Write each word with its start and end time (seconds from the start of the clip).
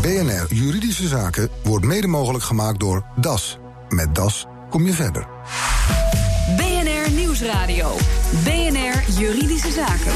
BNR 0.00 0.46
Juridische 0.54 1.08
Zaken 1.08 1.48
wordt 1.62 1.84
mede 1.84 2.06
mogelijk 2.06 2.44
gemaakt 2.44 2.80
door 2.80 3.04
DAS. 3.16 3.58
Met 3.88 4.14
DAS 4.14 4.46
kom 4.70 4.86
je 4.86 4.92
verder. 4.92 5.26
BNR 6.56 7.10
Nieuwsradio. 7.10 7.96
BNR 8.44 9.18
Juridische 9.18 9.70
Zaken. 9.70 10.12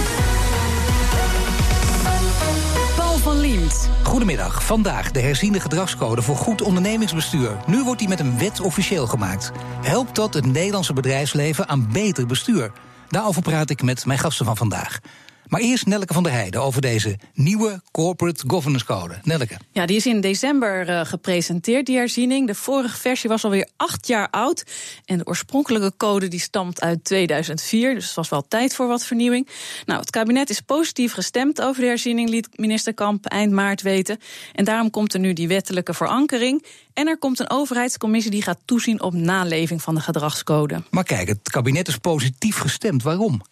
Paul 2.97 3.19
van 3.19 3.39
Liemt. 3.41 3.89
Goedemiddag. 4.03 4.65
Vandaag 4.65 5.11
de 5.11 5.21
herziende 5.21 5.61
gedragscode 5.61 6.23
voor 6.23 6.37
goed 6.37 6.63
ondernemingsbestuur. 6.63 7.57
Nu 7.67 7.83
wordt 7.83 7.99
die 7.99 8.09
met 8.09 8.21
een 8.21 8.39
wet 8.39 8.61
officieel 8.61 9.07
gemaakt. 9.07 9.53
Helpt 9.83 10.15
dat 10.15 10.35
het 10.35 10.47
Nederlandse 10.47 10.93
bedrijfsleven 10.93 11.69
aan 11.69 11.89
beter 11.93 12.27
bestuur? 12.27 12.73
Daarover 13.09 13.43
praat 13.43 13.71
ik 13.71 13.83
met 13.83 14.07
mijn 14.07 14.19
gasten 14.19 14.47
van 14.47 14.57
vandaag. 14.57 15.01
Maar 15.47 15.61
eerst 15.61 15.87
Nelleke 15.87 16.15
van 16.15 16.23
der 16.23 16.33
Heijden 16.33 16.63
over 16.63 16.81
deze 16.81 17.19
nieuwe 17.35 17.83
Corporate 17.91 18.45
Governance 18.47 18.85
Code. 18.85 19.19
Nelleke. 19.23 19.57
Ja, 19.73 19.87
die 19.87 19.97
is 19.97 20.07
in 20.07 20.21
december 20.21 20.89
uh, 20.89 21.05
gepresenteerd, 21.05 21.87
die 21.87 21.97
herziening. 21.97 22.47
De 22.47 22.55
vorige 22.55 22.97
versie 22.97 23.31
was 23.31 23.45
alweer 23.45 23.69
acht 23.77 24.07
jaar 24.07 24.29
oud. 24.31 24.65
En 25.05 25.19
de 25.19 25.27
oorspronkelijke 25.27 25.93
code 25.97 26.29
die 26.29 26.41
stamt 26.41 26.81
uit 26.81 27.05
2004. 27.05 27.95
Dus 27.95 28.07
het 28.07 28.15
was 28.15 28.29
wel 28.29 28.49
tijd 28.49 28.75
voor 28.75 28.87
wat 28.87 29.05
vernieuwing. 29.05 29.49
Nou, 29.87 30.01
het 30.01 30.11
kabinet 30.11 30.51
is 30.51 30.61
positief 30.61 31.13
gestemd 31.13 31.63
over 31.63 31.81
de 31.81 31.87
herziening, 31.87 32.29
liet 32.29 32.49
minister 32.59 32.95
Kamp 32.95 33.27
eind 33.27 33.53
maart 33.53 33.83
weten. 33.83 34.19
En 34.53 34.65
daarom 34.65 34.91
komt 34.91 35.15
er 35.15 35.21
nu 35.21 35.33
die 35.33 35.49
wettelijke 35.49 35.95
verankering. 35.95 36.65
En 36.95 37.09
er 37.09 37.19
komt 37.19 37.41
een 37.41 37.51
overheidscommissie 37.51 38.31
die 38.31 38.43
gaat 38.43 38.59
toezien 38.65 39.03
op 39.03 39.13
naleving 39.13 39.83
van 39.83 39.95
de 39.95 40.01
gedragscode. 40.01 40.83
Maar 40.91 41.05
kijk, 41.05 41.29
het 41.29 41.51
kabinet 41.51 41.89
is 41.89 41.99
positief 41.99 42.57
gestemd. 42.57 43.03
Waarom? 43.03 43.43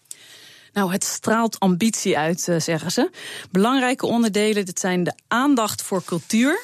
Nou, 0.73 0.91
het 0.91 1.03
straalt 1.03 1.59
ambitie 1.59 2.17
uit, 2.17 2.47
eh, 2.47 2.59
zeggen 2.59 2.91
ze. 2.91 3.09
Belangrijke 3.51 4.05
onderdelen, 4.05 4.65
dit 4.65 4.79
zijn 4.79 5.03
de 5.03 5.13
aandacht 5.27 5.81
voor 5.81 6.03
cultuur, 6.03 6.61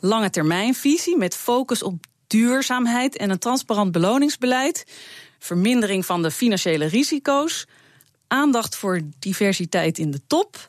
lange 0.00 0.30
termijnvisie 0.30 1.16
met 1.16 1.34
focus 1.34 1.82
op 1.82 2.06
duurzaamheid 2.26 3.16
en 3.16 3.30
een 3.30 3.38
transparant 3.38 3.92
beloningsbeleid, 3.92 4.84
vermindering 5.38 6.06
van 6.06 6.22
de 6.22 6.30
financiële 6.30 6.86
risico's, 6.86 7.66
aandacht 8.28 8.76
voor 8.76 9.00
diversiteit 9.18 9.98
in 9.98 10.10
de 10.10 10.20
top 10.26 10.68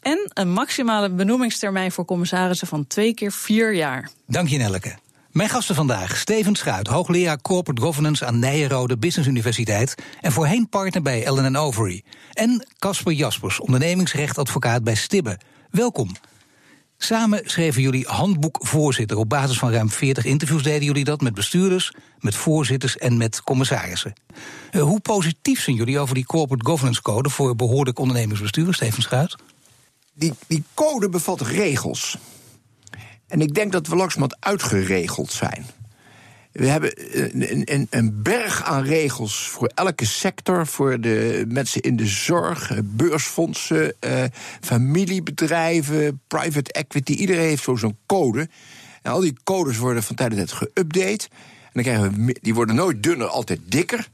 en 0.00 0.30
een 0.32 0.52
maximale 0.52 1.10
benoemingstermijn 1.10 1.92
voor 1.92 2.04
commissarissen 2.04 2.66
van 2.66 2.86
twee 2.86 3.14
keer 3.14 3.32
vier 3.32 3.74
jaar. 3.74 4.10
Dank 4.26 4.48
je, 4.48 4.56
Nelleke. 4.56 5.03
Mijn 5.34 5.48
gasten 5.48 5.74
vandaag, 5.74 6.16
Steven 6.16 6.54
Schuit, 6.54 6.86
hoogleraar 6.86 7.40
Corporate 7.40 7.82
Governance 7.82 8.26
aan 8.26 8.38
Nijenrode 8.38 8.96
Business 8.96 9.28
Universiteit 9.28 9.94
en 10.20 10.32
voorheen 10.32 10.68
partner 10.68 11.02
bij 11.02 11.24
Ellen 11.24 11.56
Overy. 11.56 12.02
En 12.32 12.66
Casper 12.78 13.12
Jaspers, 13.12 13.60
ondernemingsrechtadvocaat 13.60 14.84
bij 14.84 14.94
Stibbe. 14.94 15.38
Welkom. 15.70 16.10
Samen 16.96 17.40
schreven 17.44 17.82
jullie 17.82 18.06
handboek 18.06 18.58
voorzitter. 18.60 19.16
Op 19.16 19.28
basis 19.28 19.58
van 19.58 19.72
ruim 19.72 19.90
40 19.90 20.24
interviews 20.24 20.62
deden 20.62 20.84
jullie 20.84 21.04
dat 21.04 21.20
met 21.20 21.34
bestuurders, 21.34 21.92
met 22.18 22.34
voorzitters 22.34 22.96
en 22.96 23.16
met 23.16 23.42
commissarissen. 23.42 24.12
Uh, 24.72 24.82
hoe 24.82 25.00
positief 25.00 25.62
zijn 25.62 25.76
jullie 25.76 25.98
over 25.98 26.14
die 26.14 26.26
Corporate 26.26 26.66
Governance 26.66 27.02
Code 27.02 27.30
voor 27.30 27.56
behoorlijk 27.56 27.98
ondernemingsbestuur, 27.98 28.74
Steven 28.74 29.02
Schuit? 29.02 29.36
Die, 30.14 30.32
die 30.46 30.64
code 30.74 31.08
bevat 31.08 31.40
regels. 31.40 32.18
En 33.28 33.40
ik 33.40 33.54
denk 33.54 33.72
dat 33.72 33.86
we 33.86 33.96
langzamerhand 33.96 34.44
uitgeregeld 34.44 35.32
zijn. 35.32 35.66
We 36.54 36.66
hebben 36.66 36.92
een, 37.12 37.62
een, 37.72 37.86
een, 37.90 38.22
berg 38.22 38.62
aan 38.62 38.82
regels 38.82 39.48
voor 39.48 39.70
elke 39.74 40.06
sector. 40.06 40.66
Voor 40.66 41.00
de 41.00 41.44
mensen 41.48 41.80
in 41.80 41.96
de 41.96 42.06
zorg, 42.06 42.70
beursfondsen, 42.84 43.94
eh, 44.00 44.24
familiebedrijven, 44.60 46.20
private 46.26 46.72
equity. 46.72 47.12
Iedereen 47.12 47.48
heeft 47.48 47.62
zo'n 47.74 47.96
code. 48.06 48.48
En 49.02 49.12
al 49.12 49.20
die 49.20 49.36
codes 49.44 49.76
worden 49.76 50.02
van 50.02 50.16
tijd 50.16 50.30
tot 50.30 50.38
tijd 50.38 50.52
geüpdate. 50.52 51.28
En 51.62 51.70
dan 51.72 51.82
krijgen 51.82 52.26
we, 52.26 52.36
die 52.40 52.54
worden 52.54 52.74
nooit 52.74 53.02
dunner, 53.02 53.26
altijd 53.26 53.60
dikker. 53.64 54.08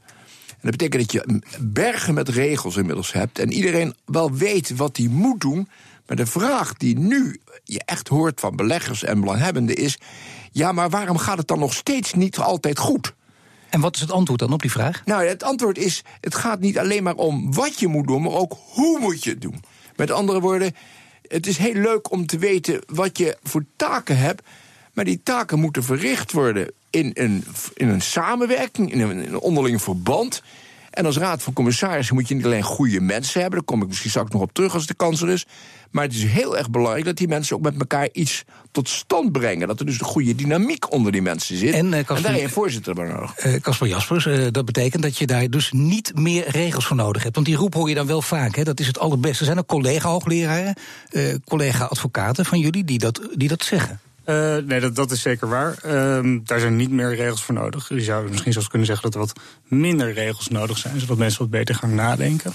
En 0.47 0.69
dat 0.69 0.71
betekent 0.71 1.01
dat 1.01 1.11
je 1.11 1.41
bergen 1.59 2.13
met 2.13 2.29
regels 2.29 2.77
inmiddels 2.77 3.13
hebt. 3.13 3.39
En 3.39 3.51
iedereen 3.51 3.95
wel 4.05 4.33
weet 4.33 4.75
wat 4.75 4.97
hij 4.97 5.07
moet 5.07 5.41
doen. 5.41 5.67
Maar 6.11 6.25
de 6.25 6.31
vraag 6.31 6.73
die 6.73 6.97
nu 6.97 7.39
je 7.63 7.81
echt 7.85 8.07
hoort 8.07 8.39
van 8.39 8.55
beleggers 8.55 9.03
en 9.03 9.19
belanghebbenden 9.19 9.75
is: 9.75 9.97
ja, 10.51 10.71
maar 10.71 10.89
waarom 10.89 11.17
gaat 11.17 11.37
het 11.37 11.47
dan 11.47 11.59
nog 11.59 11.73
steeds 11.73 12.13
niet 12.13 12.37
altijd 12.37 12.79
goed? 12.79 13.13
En 13.69 13.79
wat 13.79 13.95
is 13.95 14.01
het 14.01 14.11
antwoord 14.11 14.39
dan 14.39 14.53
op 14.53 14.61
die 14.61 14.71
vraag? 14.71 15.01
Nou, 15.05 15.25
het 15.25 15.43
antwoord 15.43 15.77
is: 15.77 16.03
het 16.21 16.35
gaat 16.35 16.59
niet 16.59 16.79
alleen 16.79 17.03
maar 17.03 17.15
om 17.15 17.53
wat 17.53 17.79
je 17.79 17.87
moet 17.87 18.07
doen, 18.07 18.21
maar 18.21 18.31
ook 18.31 18.57
hoe 18.69 18.99
moet 18.99 19.23
je 19.23 19.29
het 19.29 19.41
doen. 19.41 19.63
Met 19.95 20.11
andere 20.11 20.39
woorden, 20.39 20.75
het 21.27 21.47
is 21.47 21.57
heel 21.57 21.73
leuk 21.73 22.11
om 22.11 22.25
te 22.25 22.37
weten 22.37 22.81
wat 22.87 23.17
je 23.17 23.37
voor 23.43 23.65
taken 23.75 24.17
hebt, 24.17 24.41
maar 24.93 25.05
die 25.05 25.21
taken 25.23 25.59
moeten 25.59 25.83
verricht 25.83 26.31
worden 26.31 26.71
in 26.89 27.11
een, 27.13 27.43
in 27.73 27.87
een 27.87 28.01
samenwerking, 28.01 28.91
in 28.91 29.01
een, 29.01 29.11
in 29.11 29.33
een 29.33 29.39
onderling 29.39 29.81
verband. 29.81 30.41
En 30.91 31.05
als 31.05 31.17
raad 31.17 31.43
van 31.43 31.53
commissarissen 31.53 32.15
moet 32.15 32.27
je 32.27 32.35
niet 32.35 32.45
alleen 32.45 32.63
goede 32.63 33.01
mensen 33.01 33.41
hebben, 33.41 33.59
daar 33.59 33.67
kom 33.67 33.81
ik 33.81 33.87
misschien 33.87 34.09
straks 34.09 34.31
nog 34.31 34.41
op 34.41 34.53
terug 34.53 34.73
als 34.73 34.87
de 34.87 34.93
kans 34.93 35.21
er 35.21 35.29
is. 35.29 35.45
Maar 35.91 36.03
het 36.03 36.13
is 36.13 36.23
heel 36.23 36.57
erg 36.57 36.69
belangrijk 36.69 37.05
dat 37.05 37.17
die 37.17 37.27
mensen 37.27 37.55
ook 37.55 37.61
met 37.61 37.79
elkaar 37.79 38.09
iets 38.11 38.43
tot 38.71 38.89
stand 38.89 39.31
brengen. 39.31 39.67
Dat 39.67 39.79
er 39.79 39.85
dus 39.85 39.99
een 39.99 40.05
goede 40.05 40.35
dynamiek 40.35 40.91
onder 40.91 41.11
die 41.11 41.21
mensen 41.21 41.57
zit. 41.57 41.73
En, 41.73 41.85
uh, 41.85 41.91
Kasper, 41.91 42.15
en 42.15 42.21
daar 42.21 42.31
heb 42.31 42.39
je 42.39 42.47
een 42.47 42.53
voorzitter 42.53 42.93
bij 42.93 43.07
nodig. 43.07 43.35
Casper 43.61 43.87
uh, 43.87 43.93
Jaspers, 43.93 44.25
uh, 44.25 44.47
dat 44.51 44.65
betekent 44.65 45.03
dat 45.03 45.17
je 45.17 45.27
daar 45.27 45.49
dus 45.49 45.71
niet 45.71 46.15
meer 46.15 46.49
regels 46.49 46.85
voor 46.85 46.95
nodig 46.95 47.23
hebt. 47.23 47.35
Want 47.35 47.47
die 47.47 47.55
roep 47.55 47.73
hoor 47.73 47.89
je 47.89 47.95
dan 47.95 48.07
wel 48.07 48.21
vaak, 48.21 48.55
hè? 48.55 48.63
dat 48.63 48.79
is 48.79 48.87
het 48.87 48.99
allerbeste. 48.99 49.39
Er 49.39 49.45
zijn 49.45 49.59
ook 49.59 49.67
collega-hoogleraren, 49.67 50.75
collega-advocaten 51.45 52.45
van 52.45 52.59
jullie 52.59 52.83
die 52.83 52.99
dat, 52.99 53.21
die 53.35 53.47
dat 53.47 53.63
zeggen. 53.63 53.99
Uh, 54.25 54.57
nee, 54.57 54.79
dat, 54.79 54.95
dat 54.95 55.11
is 55.11 55.21
zeker 55.21 55.49
waar. 55.49 55.75
Uh, 55.85 56.39
daar 56.43 56.59
zijn 56.59 56.75
niet 56.75 56.91
meer 56.91 57.15
regels 57.15 57.43
voor 57.43 57.55
nodig. 57.55 57.89
Je 57.89 58.01
zou 58.01 58.29
misschien 58.29 58.53
zelfs 58.53 58.67
kunnen 58.67 58.87
zeggen 58.87 59.11
dat 59.11 59.21
er 59.21 59.27
wat 59.27 59.39
minder 59.67 60.13
regels 60.13 60.47
nodig 60.47 60.77
zijn, 60.77 60.99
zodat 60.99 61.17
mensen 61.17 61.39
wat 61.39 61.49
beter 61.49 61.75
gaan 61.75 61.95
nadenken. 61.95 62.53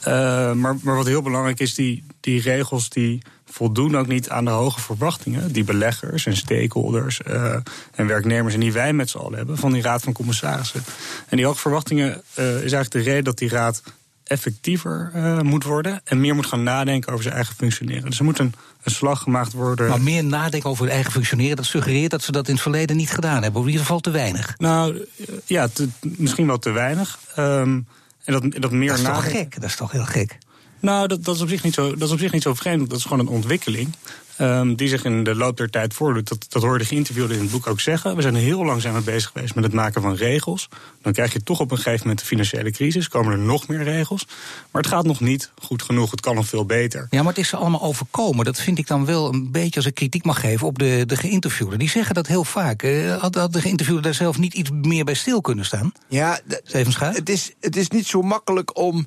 Uh, 0.00 0.52
maar, 0.52 0.76
maar 0.82 0.96
wat 0.96 1.06
heel 1.06 1.22
belangrijk 1.22 1.60
is, 1.60 1.74
die, 1.74 2.04
die 2.20 2.40
regels 2.40 2.88
die 2.88 3.22
voldoen 3.46 3.96
ook 3.96 4.06
niet 4.06 4.28
aan 4.28 4.44
de 4.44 4.50
hoge 4.50 4.80
verwachtingen 4.80 5.52
die 5.52 5.64
beleggers 5.64 6.26
en 6.26 6.36
stakeholders 6.36 7.20
uh, 7.28 7.56
en 7.94 8.06
werknemers 8.06 8.54
en 8.54 8.60
die 8.60 8.72
wij 8.72 8.92
met 8.92 9.10
z'n 9.10 9.18
allen 9.18 9.36
hebben 9.38 9.56
van 9.58 9.72
die 9.72 9.82
raad 9.82 10.02
van 10.02 10.12
commissarissen. 10.12 10.82
En 11.28 11.36
die 11.36 11.46
hoge 11.46 11.58
verwachtingen 11.58 12.22
is 12.34 12.44
eigenlijk 12.44 12.90
de 12.90 13.00
reden 13.00 13.24
dat 13.24 13.38
die 13.38 13.48
raad 13.48 13.82
effectiever 14.30 15.12
uh, 15.14 15.40
moet 15.40 15.64
worden 15.64 16.00
en 16.04 16.20
meer 16.20 16.34
moet 16.34 16.46
gaan 16.46 16.62
nadenken 16.62 17.12
over 17.12 17.22
zijn 17.22 17.34
eigen 17.34 17.54
functioneren. 17.54 18.04
Dus 18.04 18.18
er 18.18 18.24
moet 18.24 18.38
een, 18.38 18.54
een 18.82 18.92
slag 18.92 19.22
gemaakt 19.22 19.52
worden. 19.52 19.88
Maar 19.88 20.00
meer 20.00 20.24
nadenken 20.24 20.70
over 20.70 20.84
het 20.84 20.92
eigen 20.92 21.12
functioneren, 21.12 21.56
dat 21.56 21.64
suggereert 21.64 22.10
dat 22.10 22.22
ze 22.22 22.32
dat 22.32 22.46
in 22.48 22.52
het 22.52 22.62
verleden 22.62 22.96
niet 22.96 23.10
gedaan 23.10 23.42
hebben, 23.42 23.60
of 23.60 23.66
in 23.66 23.72
ieder 23.72 23.86
geval 23.86 24.00
te 24.00 24.10
weinig. 24.10 24.54
Nou 24.58 25.06
ja, 25.44 25.68
te, 25.68 25.88
misschien 26.00 26.46
wel 26.46 26.58
te 26.58 26.70
weinig. 26.70 27.18
Um, 27.38 27.86
en 28.24 28.32
dat, 28.32 28.62
dat 28.62 28.70
meer 28.70 28.88
dat 28.88 28.98
is 28.98 29.04
toch 29.04 29.30
gek? 29.30 29.54
Dat 29.54 29.70
is 29.70 29.76
toch 29.76 29.92
heel 29.92 30.04
gek? 30.04 30.38
Nou, 30.80 31.08
dat, 31.08 31.24
dat, 31.24 31.34
is 31.34 31.40
op 31.42 31.48
zich 31.48 31.62
niet 31.62 31.74
zo, 31.74 31.90
dat 31.90 32.08
is 32.08 32.14
op 32.14 32.18
zich 32.18 32.32
niet 32.32 32.42
zo 32.42 32.54
vreemd. 32.54 32.90
Dat 32.90 32.98
is 32.98 33.04
gewoon 33.04 33.18
een 33.18 33.28
ontwikkeling. 33.28 33.94
Um, 34.40 34.74
die 34.76 34.88
zich 34.88 35.04
in 35.04 35.24
de 35.24 35.34
loop 35.34 35.56
der 35.56 35.70
tijd 35.70 35.94
voordoet. 35.94 36.28
Dat, 36.28 36.46
dat 36.48 36.62
hoorde 36.62 36.84
geïnterviewden 36.84 37.36
in 37.36 37.42
het 37.42 37.50
boek 37.50 37.66
ook 37.66 37.80
zeggen. 37.80 38.16
We 38.16 38.22
zijn 38.22 38.34
heel 38.34 38.64
lang 38.64 38.80
zijn 38.80 38.94
we 38.94 39.00
bezig 39.00 39.30
geweest 39.32 39.54
met 39.54 39.64
het 39.64 39.72
maken 39.72 40.02
van 40.02 40.14
regels. 40.14 40.68
Dan 41.02 41.12
krijg 41.12 41.32
je 41.32 41.42
toch 41.42 41.60
op 41.60 41.70
een 41.70 41.76
gegeven 41.76 42.00
moment 42.00 42.18
de 42.18 42.24
financiële 42.24 42.70
crisis. 42.70 43.08
Komen 43.08 43.32
er 43.32 43.38
nog 43.38 43.68
meer 43.68 43.82
regels. 43.82 44.26
Maar 44.70 44.82
het 44.82 44.90
gaat 44.90 45.04
nog 45.04 45.20
niet 45.20 45.50
goed 45.62 45.82
genoeg. 45.82 46.10
Het 46.10 46.20
kan 46.20 46.34
nog 46.34 46.46
veel 46.46 46.66
beter. 46.66 47.06
Ja, 47.10 47.18
maar 47.18 47.32
het 47.32 47.38
is 47.38 47.48
ze 47.48 47.56
allemaal 47.56 47.82
overkomen. 47.82 48.44
Dat 48.44 48.60
vind 48.60 48.78
ik 48.78 48.86
dan 48.86 49.04
wel 49.04 49.32
een 49.32 49.50
beetje 49.50 49.76
als 49.76 49.86
ik 49.86 49.94
kritiek 49.94 50.24
mag 50.24 50.40
geven 50.40 50.66
op 50.66 50.78
de, 50.78 51.02
de 51.06 51.16
geïnterviewden. 51.16 51.78
Die 51.78 51.90
zeggen 51.90 52.14
dat 52.14 52.26
heel 52.26 52.44
vaak. 52.44 52.82
Uh, 52.82 53.16
had, 53.16 53.34
had 53.34 53.52
de 53.52 53.60
geïnterviewde 53.60 54.02
daar 54.02 54.14
zelf 54.14 54.38
niet 54.38 54.54
iets 54.54 54.70
meer 54.70 55.04
bij 55.04 55.14
stil 55.14 55.40
kunnen 55.40 55.64
staan? 55.64 55.92
Ja, 56.08 56.40
het 56.64 57.28
is, 57.28 57.52
het 57.60 57.76
is 57.76 57.88
niet 57.88 58.06
zo 58.06 58.22
makkelijk 58.22 58.78
om 58.78 59.06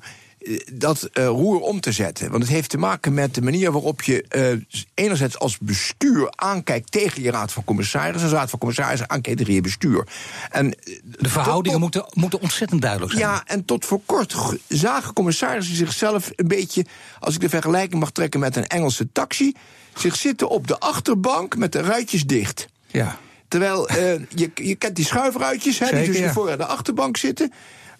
dat 0.72 1.08
uh, 1.12 1.26
roer 1.26 1.60
om 1.60 1.80
te 1.80 1.92
zetten. 1.92 2.30
Want 2.30 2.42
het 2.42 2.52
heeft 2.52 2.70
te 2.70 2.78
maken 2.78 3.14
met 3.14 3.34
de 3.34 3.42
manier 3.42 3.72
waarop 3.72 4.02
je 4.02 4.24
uh, 4.30 4.80
enerzijds 4.94 5.38
als 5.38 5.58
bestuur 5.58 6.32
aankijkt 6.34 6.92
tegen 6.92 7.22
je 7.22 7.30
raad 7.30 7.52
van 7.52 7.64
commissarissen, 7.64 8.28
en 8.28 8.34
raad 8.34 8.50
van 8.50 8.58
commissarissen 8.58 9.10
aankijkt 9.10 9.38
tegen 9.38 9.54
je 9.54 9.60
bestuur. 9.60 10.06
En 10.50 10.74
de 11.04 11.28
verhoudingen 11.28 11.80
moeten, 11.80 12.04
moeten 12.12 12.40
ontzettend 12.40 12.82
duidelijk 12.82 13.12
zijn. 13.12 13.24
Ja, 13.24 13.42
en 13.46 13.64
tot 13.64 13.84
voor 13.84 14.00
kort 14.06 14.36
zagen 14.68 15.12
commissarissen 15.12 15.76
zichzelf 15.76 16.30
een 16.36 16.48
beetje, 16.48 16.84
als 17.20 17.34
ik 17.34 17.40
de 17.40 17.48
vergelijking 17.48 18.00
mag 18.00 18.10
trekken 18.10 18.40
met 18.40 18.56
een 18.56 18.66
Engelse 18.66 19.12
taxi, 19.12 19.54
zich 19.94 20.16
zitten 20.16 20.48
op 20.48 20.66
de 20.66 20.78
achterbank 20.78 21.56
met 21.56 21.72
de 21.72 21.80
ruitjes 21.80 22.24
dicht. 22.24 22.68
Ja. 22.86 23.18
Terwijl 23.48 23.90
uh, 23.90 23.96
je, 24.28 24.50
je 24.54 24.74
kent 24.74 24.96
die 24.96 25.04
schuifruitjes, 25.04 25.78
hè, 25.78 25.90
die 25.90 26.06
dus 26.06 26.18
ja. 26.18 26.32
voor 26.32 26.50
aan 26.50 26.58
de 26.58 26.66
achterbank 26.66 27.16
zitten. 27.16 27.52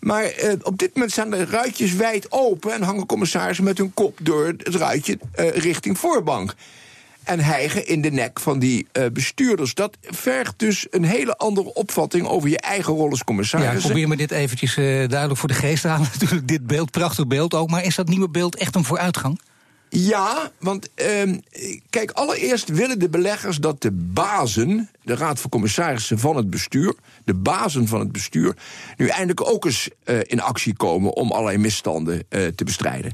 Maar 0.04 0.24
uh, 0.24 0.52
op 0.62 0.78
dit 0.78 0.94
moment 0.94 1.12
staan 1.12 1.30
de 1.30 1.44
ruitjes 1.44 1.94
wijd 1.94 2.32
open 2.32 2.72
en 2.72 2.82
hangen 2.82 3.06
commissarissen 3.06 3.64
met 3.64 3.78
hun 3.78 3.94
kop 3.94 4.18
door 4.22 4.46
het 4.46 4.74
ruitje 4.74 5.18
uh, 5.36 5.50
richting 5.50 5.98
voorbank. 5.98 6.54
En 7.22 7.40
hijgen 7.40 7.86
in 7.86 8.00
de 8.00 8.10
nek 8.10 8.40
van 8.40 8.58
die 8.58 8.86
uh, 8.92 9.04
bestuurders. 9.12 9.74
Dat 9.74 9.96
vergt 10.00 10.54
dus 10.56 10.86
een 10.90 11.04
hele 11.04 11.36
andere 11.36 11.74
opvatting 11.74 12.26
over 12.26 12.48
je 12.48 12.58
eigen 12.58 12.92
rol 12.92 13.10
als 13.10 13.24
commissaris. 13.24 13.66
Ja, 13.66 13.72
ik 13.72 13.80
probeer 13.80 14.08
me 14.08 14.16
dit 14.16 14.30
eventjes 14.30 14.74
duidelijk 14.74 15.36
voor 15.36 15.48
de 15.48 15.54
geest 15.54 15.82
te 15.82 15.88
halen. 15.88 16.08
Natuurlijk, 16.12 16.48
dit 16.48 16.66
beeld, 16.66 16.90
prachtig 16.90 17.26
beeld 17.26 17.54
ook. 17.54 17.70
Maar 17.70 17.84
is 17.84 17.94
dat 17.94 18.08
nieuwe 18.08 18.28
beeld 18.28 18.56
echt 18.56 18.74
een 18.74 18.84
vooruitgang? 18.84 19.40
Ja, 19.88 20.50
want 20.58 20.88
ehm, 20.94 21.38
kijk, 21.90 22.10
allereerst 22.10 22.68
willen 22.68 22.98
de 22.98 23.08
beleggers 23.08 23.56
dat 23.56 23.82
de 23.82 23.90
bazen, 23.90 24.90
de 25.02 25.14
Raad 25.14 25.40
van 25.40 25.50
Commissarissen 25.50 26.18
van 26.18 26.36
het 26.36 26.50
bestuur, 26.50 26.94
de 27.24 27.34
bazen 27.34 27.88
van 27.88 28.00
het 28.00 28.12
bestuur, 28.12 28.56
nu 28.96 29.06
eindelijk 29.06 29.48
ook 29.48 29.64
eens 29.64 29.88
uh, 30.04 30.18
in 30.22 30.40
actie 30.40 30.76
komen 30.76 31.12
om 31.12 31.32
allerlei 31.32 31.58
misstanden 31.58 32.14
uh, 32.14 32.46
te 32.46 32.64
bestrijden. 32.64 33.12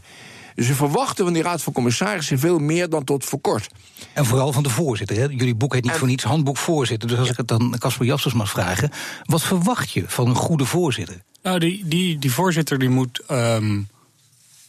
Dus 0.55 0.69
we 0.69 0.75
verwachten 0.75 1.25
van 1.25 1.33
die 1.33 1.43
Raad 1.43 1.63
van 1.63 1.73
Commissarissen 1.73 2.39
veel 2.39 2.59
meer 2.59 2.89
dan 2.89 3.05
tot 3.05 3.25
voor 3.25 3.41
kort. 3.41 3.71
En 4.13 4.25
vooral 4.25 4.53
van 4.53 4.63
de 4.63 4.71
voorzitter. 4.71 5.17
Hè? 5.17 5.23
Jullie 5.23 5.55
boek 5.55 5.75
heet 5.75 5.83
niet 5.83 5.93
en... 5.93 5.99
voor 5.99 6.09
niets 6.09 6.25
handboek 6.25 6.57
voorzitter. 6.57 7.09
Dus 7.09 7.19
als 7.19 7.31
ik 7.31 7.37
het 7.37 7.49
dan 7.49 7.77
Casper 7.79 8.07
Jaspers 8.07 8.35
mag 8.35 8.51
vragen, 8.51 8.91
wat 9.25 9.43
verwacht 9.43 9.91
je 9.91 10.05
van 10.07 10.29
een 10.29 10.35
goede 10.35 10.65
voorzitter? 10.65 11.23
Nou, 11.43 11.59
die, 11.59 11.85
die, 11.85 12.19
die 12.19 12.33
voorzitter 12.33 12.79
die 12.79 12.89
moet. 12.89 13.23
Um 13.31 13.89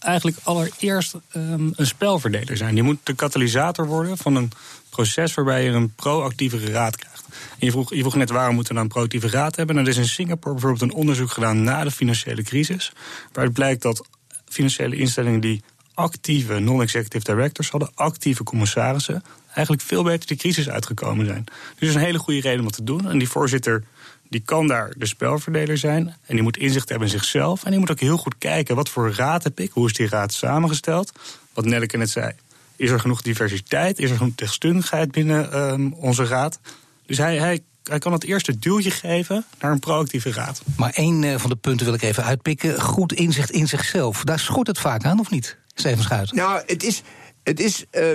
eigenlijk 0.03 0.37
allereerst 0.43 1.13
um, 1.35 1.73
een 1.75 1.87
spelverdeler 1.87 2.57
zijn. 2.57 2.73
Die 2.73 2.83
moet 2.83 2.99
de 3.03 3.13
katalysator 3.13 3.87
worden 3.87 4.17
van 4.17 4.35
een 4.35 4.51
proces 4.89 5.33
waarbij 5.33 5.63
je 5.63 5.69
een 5.69 5.95
proactievere 5.95 6.71
raad 6.71 6.95
krijgt. 6.95 7.25
En 7.31 7.65
je, 7.65 7.71
vroeg, 7.71 7.93
je 7.93 7.99
vroeg 7.99 8.15
net 8.15 8.29
waarom 8.29 8.55
moeten 8.55 8.73
we 8.73 8.79
nou 8.79 8.89
een 8.91 8.95
proactieve 8.95 9.37
raad 9.37 9.55
hebben. 9.55 9.75
Nou, 9.75 9.87
er 9.87 9.93
is 9.93 9.99
in 9.99 10.07
Singapore 10.07 10.53
bijvoorbeeld 10.53 10.91
een 10.91 10.97
onderzoek 10.97 11.31
gedaan 11.31 11.63
na 11.63 11.83
de 11.83 11.91
financiële 11.91 12.43
crisis. 12.43 12.91
Waaruit 13.31 13.53
blijkt 13.53 13.81
dat 13.81 14.07
financiële 14.45 14.95
instellingen 14.95 15.39
die 15.39 15.63
actieve 15.93 16.59
non-executive 16.59 17.23
directors 17.23 17.69
hadden, 17.69 17.91
actieve 17.95 18.43
commissarissen, 18.43 19.23
eigenlijk 19.53 19.81
veel 19.81 20.03
beter 20.03 20.27
de 20.27 20.35
crisis 20.35 20.69
uitgekomen 20.69 21.25
zijn. 21.25 21.43
Dus 21.43 21.79
dat 21.79 21.89
is 21.89 21.95
een 21.95 22.01
hele 22.01 22.19
goede 22.19 22.41
reden 22.41 22.59
om 22.59 22.65
het 22.65 22.75
te 22.75 22.83
doen. 22.83 23.09
En 23.09 23.17
die 23.17 23.29
voorzitter 23.29 23.83
die 24.31 24.41
kan 24.45 24.67
daar 24.67 24.93
de 24.97 25.05
spelverdeler 25.05 25.77
zijn. 25.77 26.07
En 26.25 26.35
die 26.35 26.41
moet 26.41 26.57
inzicht 26.57 26.89
hebben 26.89 27.07
in 27.07 27.13
zichzelf. 27.13 27.63
En 27.63 27.71
die 27.71 27.79
moet 27.79 27.91
ook 27.91 27.99
heel 27.99 28.17
goed 28.17 28.35
kijken, 28.37 28.75
wat 28.75 28.89
voor 28.89 29.13
raad 29.13 29.43
heb 29.43 29.59
ik? 29.59 29.71
Hoe 29.71 29.87
is 29.87 29.93
die 29.93 30.07
raad 30.07 30.33
samengesteld? 30.33 31.11
Wat 31.53 31.65
Nelleke 31.65 31.97
net 31.97 32.09
zei. 32.09 32.33
Is 32.75 32.89
er 32.89 32.99
genoeg 32.99 33.21
diversiteit? 33.21 33.99
Is 33.99 34.09
er 34.09 34.17
genoeg 34.17 34.35
deskundigheid 34.35 35.11
binnen 35.11 35.57
um, 35.57 35.93
onze 35.93 36.25
raad? 36.25 36.59
Dus 37.05 37.17
hij, 37.17 37.37
hij, 37.37 37.59
hij 37.83 37.99
kan 37.99 38.11
het 38.11 38.23
eerste 38.23 38.59
duwtje 38.59 38.91
geven 38.91 39.45
naar 39.59 39.71
een 39.71 39.79
proactieve 39.79 40.31
raad. 40.31 40.61
Maar 40.77 40.91
één 40.93 41.23
uh, 41.23 41.37
van 41.37 41.49
de 41.49 41.55
punten 41.55 41.85
wil 41.85 41.95
ik 41.95 42.01
even 42.01 42.23
uitpikken. 42.23 42.81
Goed 42.81 43.13
inzicht 43.13 43.51
in 43.51 43.67
zichzelf. 43.67 44.23
Daar 44.23 44.39
schort 44.39 44.67
het 44.67 44.79
vaak 44.79 45.03
aan, 45.03 45.19
of 45.19 45.29
niet, 45.29 45.57
Steven 45.73 46.03
Schuit? 46.03 46.31
Nou, 46.31 46.61
het 46.65 46.83
is, 46.83 47.01
het 47.43 47.59
is 47.59 47.85
uh, 47.91 48.05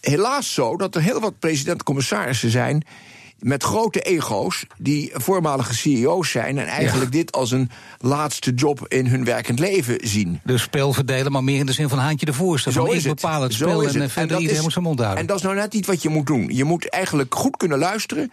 helaas 0.00 0.54
zo 0.54 0.76
dat 0.76 0.94
er 0.94 1.02
heel 1.02 1.20
wat 1.20 1.38
president-commissarissen 1.38 2.50
zijn 2.50 2.84
met 3.40 3.62
grote 3.62 4.00
ego's, 4.00 4.66
die 4.78 5.10
voormalige 5.14 5.74
CEO's 5.74 6.30
zijn 6.30 6.58
en 6.58 6.66
eigenlijk 6.66 7.12
dit 7.12 7.32
als 7.32 7.50
een 7.50 7.70
laatste 7.98 8.54
job 8.54 8.84
in 8.88 9.06
hun 9.06 9.24
werkend 9.24 9.58
leven 9.58 9.98
zien. 10.00 10.40
Dus 10.44 10.62
spel 10.62 10.92
verdelen, 10.92 11.32
maar 11.32 11.44
meer 11.44 11.58
in 11.58 11.66
de 11.66 11.72
zin 11.72 11.88
van 11.88 11.98
haantje 11.98 12.26
de 12.26 12.32
voorste. 12.32 12.72
Zo 12.72 12.84
is 12.84 13.04
het. 13.04 13.20
spel 13.20 13.82
en 13.82 14.00
het. 14.00 14.12
verder 14.12 14.38
iedereen 14.38 14.62
moet 14.62 14.72
zijn 14.72 14.84
mond 14.84 14.98
houden. 14.98 15.20
En 15.20 15.26
dat 15.26 15.36
is 15.36 15.42
nou 15.42 15.54
net 15.54 15.72
niet 15.72 15.86
wat 15.86 16.02
je 16.02 16.08
moet 16.08 16.26
doen. 16.26 16.48
Je 16.54 16.64
moet 16.64 16.88
eigenlijk 16.88 17.34
goed 17.34 17.56
kunnen 17.56 17.78
luisteren. 17.78 18.32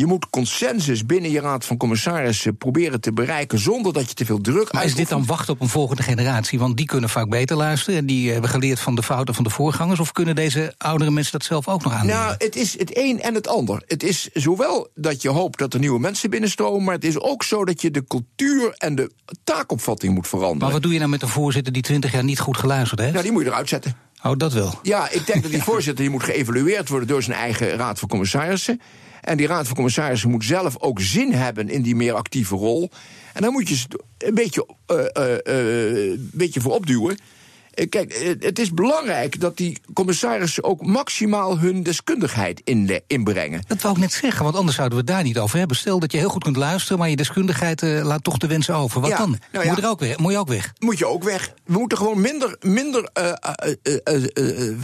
Je 0.00 0.06
moet 0.06 0.30
consensus 0.30 1.06
binnen 1.06 1.30
je 1.30 1.40
raad 1.40 1.64
van 1.64 1.76
commissarissen 1.76 2.56
proberen 2.56 3.00
te 3.00 3.12
bereiken 3.12 3.58
zonder 3.58 3.92
dat 3.92 4.08
je 4.08 4.14
te 4.14 4.24
veel 4.24 4.40
druk 4.40 4.72
Maar 4.72 4.84
is 4.84 4.94
dit 4.94 5.08
dan 5.08 5.26
wachten 5.26 5.54
op 5.54 5.60
een 5.60 5.68
volgende 5.68 6.02
generatie? 6.02 6.58
Want 6.58 6.76
die 6.76 6.86
kunnen 6.86 7.08
vaak 7.08 7.28
beter 7.28 7.56
luisteren 7.56 7.98
en 7.98 8.06
die 8.06 8.30
hebben 8.30 8.50
geleerd 8.50 8.80
van 8.80 8.94
de 8.94 9.02
fouten 9.02 9.34
van 9.34 9.44
de 9.44 9.50
voorgangers. 9.50 10.00
Of 10.00 10.12
kunnen 10.12 10.34
deze 10.34 10.74
oudere 10.78 11.10
mensen 11.10 11.32
dat 11.32 11.44
zelf 11.44 11.68
ook 11.68 11.84
nog 11.84 11.92
aan? 11.92 12.06
Nou, 12.06 12.34
het 12.38 12.56
is 12.56 12.78
het 12.78 12.96
een 12.96 13.20
en 13.20 13.34
het 13.34 13.48
ander. 13.48 13.82
Het 13.86 14.02
is 14.02 14.28
zowel 14.32 14.88
dat 14.94 15.22
je 15.22 15.28
hoopt 15.28 15.58
dat 15.58 15.74
er 15.74 15.80
nieuwe 15.80 16.00
mensen 16.00 16.30
binnenstromen, 16.30 16.84
maar 16.84 16.94
het 16.94 17.04
is 17.04 17.18
ook 17.18 17.42
zo 17.42 17.64
dat 17.64 17.82
je 17.82 17.90
de 17.90 18.04
cultuur 18.04 18.74
en 18.76 18.94
de 18.94 19.10
taakopvatting 19.44 20.14
moet 20.14 20.28
veranderen. 20.28 20.62
Maar 20.62 20.72
wat 20.72 20.82
doe 20.82 20.92
je 20.92 20.98
nou 20.98 21.10
met 21.10 21.22
een 21.22 21.28
voorzitter 21.28 21.72
die 21.72 21.82
twintig 21.82 22.12
jaar 22.12 22.24
niet 22.24 22.40
goed 22.40 22.56
geluisterd 22.56 23.00
heeft? 23.00 23.12
Nou, 23.12 23.24
die 23.24 23.32
moet 23.32 23.42
je 23.42 23.48
eruit 23.48 23.68
zetten. 23.68 23.96
Oh, 24.22 24.32
dat 24.36 24.52
wel. 24.52 24.78
Ja, 24.82 25.10
ik 25.10 25.26
denk 25.26 25.42
dat 25.42 25.50
die 25.50 25.62
voorzitter 25.70 26.04
die 26.04 26.12
moet 26.12 26.22
geëvalueerd 26.22 26.88
worden 26.88 27.08
door 27.08 27.22
zijn 27.22 27.36
eigen 27.36 27.68
raad 27.68 27.98
van 27.98 28.08
commissarissen. 28.08 28.80
En 29.20 29.36
die 29.36 29.46
raad 29.46 29.66
van 29.66 29.74
commissarissen 29.74 30.30
moet 30.30 30.44
zelf 30.44 30.78
ook 30.78 31.00
zin 31.00 31.32
hebben 31.32 31.68
in 31.68 31.82
die 31.82 31.96
meer 31.96 32.12
actieve 32.12 32.54
rol. 32.54 32.90
En 33.32 33.42
daar 33.42 33.50
moet 33.50 33.68
je 33.68 33.76
ze 33.76 33.86
een 34.18 34.34
beetje, 34.34 34.66
uh, 34.86 34.98
uh, 35.46 36.10
uh, 36.12 36.18
beetje 36.32 36.60
voor 36.60 36.72
opduwen. 36.72 37.18
Kijk, 37.88 38.36
het 38.40 38.58
is 38.58 38.74
belangrijk 38.74 39.40
dat 39.40 39.56
die 39.56 39.78
commissarissen 39.92 40.64
ook 40.64 40.86
maximaal 40.86 41.58
hun 41.58 41.82
deskundigheid 41.82 42.62
inbrengen. 43.06 43.62
Dat 43.66 43.82
wou 43.82 43.94
ik 43.94 44.00
net 44.00 44.12
zeggen, 44.12 44.44
want 44.44 44.56
anders 44.56 44.76
zouden 44.76 44.98
we 44.98 45.04
het 45.04 45.12
daar 45.14 45.24
niet 45.24 45.38
over 45.38 45.58
hebben. 45.58 45.76
Stel 45.76 45.98
dat 45.98 46.12
je 46.12 46.18
heel 46.18 46.28
goed 46.28 46.44
kunt 46.44 46.56
luisteren, 46.56 46.98
maar 46.98 47.08
je 47.08 47.16
deskundigheid 47.16 47.82
laat 47.82 48.24
toch 48.24 48.38
de 48.38 48.46
wensen 48.46 48.74
over. 48.74 49.00
Wat 49.00 49.10
dan? 49.10 49.38
Nou 49.52 49.64
ja, 49.64 49.70
moet, 49.70 49.82
er 49.82 49.88
ook 49.88 50.00
weg, 50.00 50.18
moet 50.18 50.32
je 50.32 50.38
ook 50.38 50.48
weg? 50.48 50.72
Moet 50.78 50.98
je 50.98 51.06
ook 51.06 51.24
weg. 51.24 51.54
We 51.64 51.78
moeten 51.78 51.98
gewoon 51.98 52.20
minder, 52.20 52.56
minder 52.60 53.10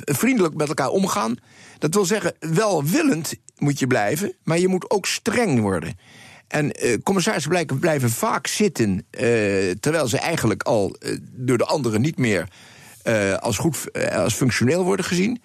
vriendelijk 0.04 0.54
met 0.54 0.68
elkaar 0.68 0.88
omgaan. 0.88 1.36
Dat 1.78 1.94
wil 1.94 2.04
zeggen, 2.04 2.34
welwillend 2.40 3.34
moet 3.58 3.78
je 3.78 3.86
blijven, 3.86 4.34
maar 4.44 4.58
je 4.58 4.68
moet 4.68 4.90
ook 4.90 5.06
streng 5.06 5.60
worden. 5.60 5.98
En 6.48 6.86
uh, 6.86 6.96
commissarissen 7.02 7.50
blijven, 7.50 7.78
blijven 7.78 8.10
vaak 8.10 8.46
zitten, 8.46 8.90
uh, 8.90 9.00
terwijl 9.80 10.08
ze 10.08 10.18
eigenlijk 10.18 10.62
al 10.62 10.96
uh, 11.00 11.16
door 11.20 11.58
de 11.58 11.64
anderen 11.64 12.00
niet 12.00 12.18
meer 12.18 12.48
als 13.40 13.58
goed 13.58 14.08
als 14.12 14.34
functioneel 14.34 14.84
worden 14.84 15.04
gezien. 15.04 15.40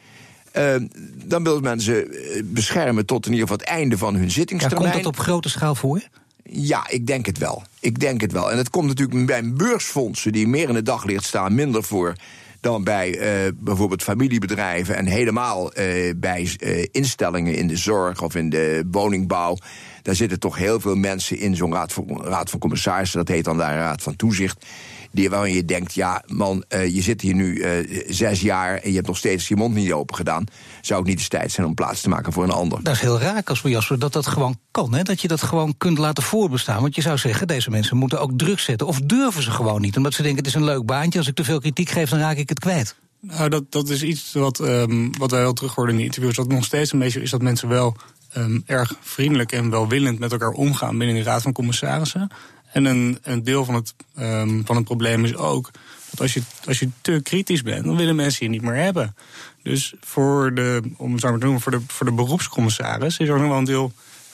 dan 1.26 1.44
wil 1.44 1.60
men 1.60 1.82
ze 1.82 2.42
beschermen 2.46 3.06
tot 3.06 3.26
in 3.26 3.32
ieder 3.32 3.48
geval 3.48 3.66
het 3.66 3.76
einde 3.76 3.98
van 3.98 4.16
hun 4.16 4.32
zittingstermijn. 4.32 4.84
Ja, 4.86 4.92
komt 4.92 5.04
dat 5.04 5.14
op 5.14 5.20
grote 5.20 5.50
schaal 5.50 5.76
voor? 5.76 6.02
Ja, 6.44 6.90
ik 6.90 7.08
denk 7.08 7.26
het 7.26 7.38
wel. 7.38 7.64
Ik 7.80 8.00
denk 8.00 8.22
het 8.22 8.32
wel. 8.32 8.52
En 8.52 8.58
het 8.58 8.70
komt 8.70 8.88
natuurlijk 8.88 9.26
bij 9.26 9.54
beursfondsen 9.54 10.32
die 10.32 10.48
meer 10.48 10.70
in 10.70 10.76
het 10.76 10.86
daglicht 10.86 11.26
staan, 11.26 11.56
minder 11.56 11.84
voor 11.84 12.16
dan 12.62 12.84
bij 12.84 13.10
uh, 13.46 13.52
bijvoorbeeld 13.56 14.04
familiebedrijven 14.04 14.96
en 14.96 15.06
helemaal 15.06 15.80
uh, 15.80 16.14
bij 16.16 16.58
instellingen 16.92 17.56
in 17.56 17.68
de 17.68 17.78
zorg 17.78 18.22
of 18.22 18.36
in 18.36 18.50
de 18.50 18.84
woningbouw. 18.92 19.58
Daar 20.02 20.16
zitten 20.16 20.40
toch 20.40 20.58
heel 20.58 20.80
veel 20.80 20.96
mensen 20.96 21.38
in 21.38 21.56
zo'n 21.56 21.74
raad 21.74 21.94
van, 21.94 22.22
raad 22.24 22.50
van 22.50 22.60
commissarissen, 22.60 23.18
dat 23.18 23.28
heet 23.28 23.44
dan 23.44 23.58
de 23.58 23.64
raad 23.64 24.02
van 24.02 24.16
toezicht. 24.16 24.66
Die, 25.12 25.30
waarin 25.30 25.54
je 25.54 25.66
denkt, 25.66 25.94
ja 25.94 26.24
man, 26.28 26.64
uh, 26.70 26.96
je 26.96 27.02
zit 27.02 27.22
hier 27.22 27.34
nu 27.34 27.56
uh, 27.56 28.04
zes 28.10 28.42
jaar 28.42 28.78
en 28.78 28.90
je 28.90 28.96
hebt 28.96 29.08
nog 29.08 29.18
steeds 29.18 29.48
je 29.48 29.56
mond 29.56 29.76
niet 29.76 29.92
open 29.92 30.16
gedaan. 30.16 30.44
Zou 30.82 31.00
het 31.00 31.10
niet 31.10 31.18
eens 31.18 31.28
tijd 31.28 31.52
zijn 31.52 31.68
om 31.68 31.74
plaats 31.74 32.02
te 32.02 32.10
maken 32.10 32.34
voor 32.34 32.44
een 32.44 32.52
ander? 32.52 32.84
Dat 32.84 32.94
is 32.94 33.02
heel 33.02 33.20
raar, 33.20 33.44
Casper 33.44 33.70
Jasper, 33.70 34.00
dat 34.00 34.14
dat 34.14 34.28
gewoon 34.28 34.58
kan. 34.72 34.94
Hè? 34.94 35.04
Dat 35.04 35.22
je 35.22 35.28
dat 35.28 35.42
gewoon 35.42 35.78
kunt 35.78 35.98
laten 35.98 36.24
voorbestaan. 36.24 36.82
Want 36.82 36.96
je 36.96 37.02
zou 37.02 37.18
zeggen, 37.18 37.48
deze 37.48 37.70
mensen 37.70 37.98
moeten 37.98 38.22
ook 38.22 38.32
druk 38.36 38.60
zetten. 38.60 38.88
Of 38.88 39.02
durven 39.02 39.44
ze 39.44 39.52
gewoon 39.52 39.82
niet, 39.82 39.98
omdat 39.98 40.14
ze 40.14 40.22
denken, 40.22 40.40
het 40.40 40.48
is 40.48 40.60
een 40.60 40.64
leuk 40.64 40.86
baantje. 40.86 41.20
Als 41.20 41.28
ik 41.28 41.36
te 41.36 41.44
veel 41.44 41.60
kritiek 41.60 41.90
geef, 41.90 42.10
dan 42.10 42.20
raak 42.20 42.38
ik 42.38 42.50
het 42.50 42.60
kwijt. 42.60 42.96
Nou, 43.20 43.50
dat, 43.50 43.72
dat 43.72 43.90
is 43.90 44.04
iets 44.04 44.34
wat, 44.34 44.60
um, 44.60 45.18
wat 45.18 45.32
wij 45.32 45.42
wel 45.42 45.54
terug 45.54 45.76
horen 45.76 45.92
in 45.92 45.98
de 45.98 46.04
interviews. 46.04 46.36
Wat 46.36 46.48
nog 46.48 46.66
steeds 46.66 46.92
een 46.94 47.00
beetje 47.00 47.22
is 47.22 47.30
dat 47.30 47.42
mensen 47.42 47.68
wel 47.68 47.96
um, 48.38 48.64
erg 48.66 48.94
vriendelijk 49.02 49.52
en 49.52 49.70
welwillend 49.70 50.20
met 50.20 50.32
elkaar 50.32 50.52
omgaan 50.52 50.98
binnen 50.98 51.16
de 51.16 51.24
Raad 51.24 51.42
van 51.42 51.52
Commissarissen. 51.52 52.30
En 52.72 52.86
een, 52.86 53.18
een 53.22 53.44
deel 53.44 53.66
van 53.66 53.76
het, 53.76 53.94
um, 54.20 54.66
van 54.66 54.76
het 54.76 54.86
probleem 54.86 55.26
is 55.26 55.36
ook 55.36 55.72
dat 56.10 56.22
als 56.22 56.34
je, 56.34 56.42
als 56.66 56.80
je 56.80 56.90
te 57.02 57.20
kritisch 57.24 57.62
bent, 57.62 57.86
dan 57.86 57.96
willen 57.96 58.16
mensen 58.16 58.46
je 58.46 58.52
niet 58.52 58.62
meer 58.62 58.76
hebben. 58.76 59.16
Dus 59.64 59.94
voor 60.00 60.54
de, 60.54 60.82
om 60.98 61.12
het 61.12 61.22
zo 61.22 61.30
maar 61.30 61.40
te 61.40 61.44
noemen, 61.44 61.62
voor 61.62 61.72
de, 61.72 61.82
voor 61.88 62.06
de 62.06 62.12
beroepscommissaris 62.12 63.18
is 63.18 63.28
er 63.28 63.40
nog 63.40 63.48
wel 63.48 63.58
een 63.58 63.64
deel 63.64 63.92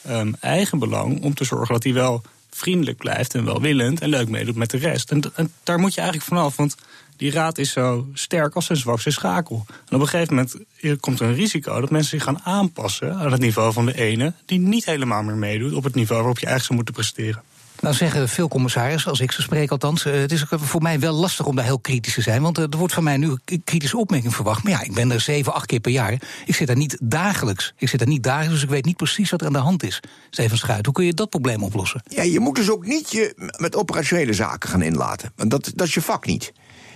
um, 0.08 0.34
eigen 0.40 0.78
belang 0.78 1.22
om 1.22 1.34
te 1.34 1.44
zorgen 1.44 1.74
dat 1.74 1.84
hij 1.84 1.92
wel 1.92 2.22
vriendelijk 2.50 2.98
blijft 2.98 3.34
en 3.34 3.44
welwillend 3.44 4.00
en 4.00 4.08
leuk 4.08 4.28
meedoet 4.28 4.56
met 4.56 4.70
de 4.70 4.76
rest. 4.76 5.10
En, 5.10 5.22
en 5.34 5.52
daar 5.62 5.78
moet 5.78 5.94
je 5.94 6.00
eigenlijk 6.00 6.30
vanaf, 6.30 6.56
want 6.56 6.76
die 7.16 7.30
raad 7.30 7.58
is 7.58 7.72
zo 7.72 8.08
sterk 8.12 8.54
als 8.54 8.68
een 8.68 8.76
zwakste 8.76 9.10
schakel. 9.10 9.66
En 9.88 9.96
op 9.96 10.00
een 10.00 10.08
gegeven 10.08 10.34
moment 10.34 10.56
komt 11.00 11.20
er 11.20 11.26
een 11.26 11.34
risico 11.34 11.80
dat 11.80 11.90
mensen 11.90 12.10
zich 12.10 12.22
gaan 12.22 12.40
aanpassen 12.42 13.14
aan 13.14 13.32
het 13.32 13.40
niveau 13.40 13.72
van 13.72 13.86
de 13.86 13.94
ene, 13.94 14.32
die 14.46 14.58
niet 14.58 14.84
helemaal 14.84 15.22
meer 15.22 15.36
meedoet 15.36 15.72
op 15.72 15.84
het 15.84 15.94
niveau 15.94 16.20
waarop 16.20 16.38
je 16.38 16.46
eigenlijk 16.46 16.64
zou 16.64 16.74
moeten 16.74 16.94
presteren. 16.94 17.42
Nou 17.80 17.94
zeggen 17.94 18.28
veel 18.28 18.48
commissarissen, 18.48 19.10
als 19.10 19.20
ik 19.20 19.32
ze 19.32 19.42
spreek 19.42 19.70
althans... 19.70 20.04
Uh, 20.04 20.12
het 20.12 20.32
is 20.32 20.44
voor 20.48 20.82
mij 20.82 21.00
wel 21.00 21.14
lastig 21.14 21.46
om 21.46 21.56
daar 21.56 21.64
heel 21.64 21.78
kritisch 21.78 22.14
te 22.14 22.20
zijn... 22.20 22.42
want 22.42 22.58
uh, 22.58 22.64
er 22.70 22.78
wordt 22.78 22.94
van 22.94 23.04
mij 23.04 23.16
nu 23.16 23.36
een 23.44 23.62
kritische 23.64 23.96
opmerking 23.96 24.34
verwacht. 24.34 24.62
Maar 24.62 24.72
ja, 24.72 24.82
ik 24.82 24.94
ben 24.94 25.10
er 25.10 25.20
zeven, 25.20 25.54
acht 25.54 25.66
keer 25.66 25.80
per 25.80 25.90
jaar. 25.90 26.12
Ik 26.46 26.54
zit 26.54 26.66
daar 26.66 26.76
niet 26.76 26.98
dagelijks. 27.02 27.74
Ik 27.76 27.88
zit 27.88 27.98
daar 27.98 28.08
niet 28.08 28.22
dagelijks, 28.22 28.54
dus 28.54 28.62
ik 28.62 28.68
weet 28.68 28.84
niet 28.84 28.96
precies 28.96 29.30
wat 29.30 29.40
er 29.40 29.46
aan 29.46 29.52
de 29.52 29.58
hand 29.58 29.82
is. 29.82 30.00
Steven 30.30 30.58
Schuit, 30.58 30.84
hoe 30.84 30.94
kun 30.94 31.04
je 31.04 31.14
dat 31.14 31.30
probleem 31.30 31.62
oplossen? 31.62 32.02
Ja, 32.08 32.22
je 32.22 32.40
moet 32.40 32.56
dus 32.56 32.70
ook 32.70 32.86
niet 32.86 33.10
je 33.10 33.50
met 33.56 33.76
operationele 33.76 34.32
zaken 34.32 34.68
gaan 34.68 34.82
inlaten. 34.82 35.32
Want 35.36 35.50
dat, 35.50 35.72
dat 35.74 35.86
is 35.86 35.94
je 35.94 36.02
vak 36.02 36.26
niet. 36.26 36.52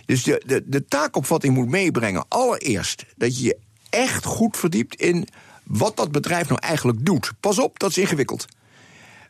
Dus 0.07 0.23
de, 0.23 0.43
de, 0.47 0.63
de 0.67 0.85
taakopvatting 0.85 1.55
moet 1.55 1.69
meebrengen, 1.69 2.25
allereerst... 2.29 3.05
dat 3.17 3.39
je 3.39 3.45
je 3.45 3.57
echt 3.91 4.25
goed 4.25 4.57
verdiept 4.57 4.95
in 4.95 5.29
wat 5.63 5.97
dat 5.97 6.13
bedrijf 6.13 6.49
nou 6.49 6.61
eigenlijk 6.61 7.05
doet. 7.05 7.33
Pas 7.41 7.59
op, 7.59 7.79
dat 7.79 7.91
is 7.91 7.99
ingewikkeld. 7.99 8.47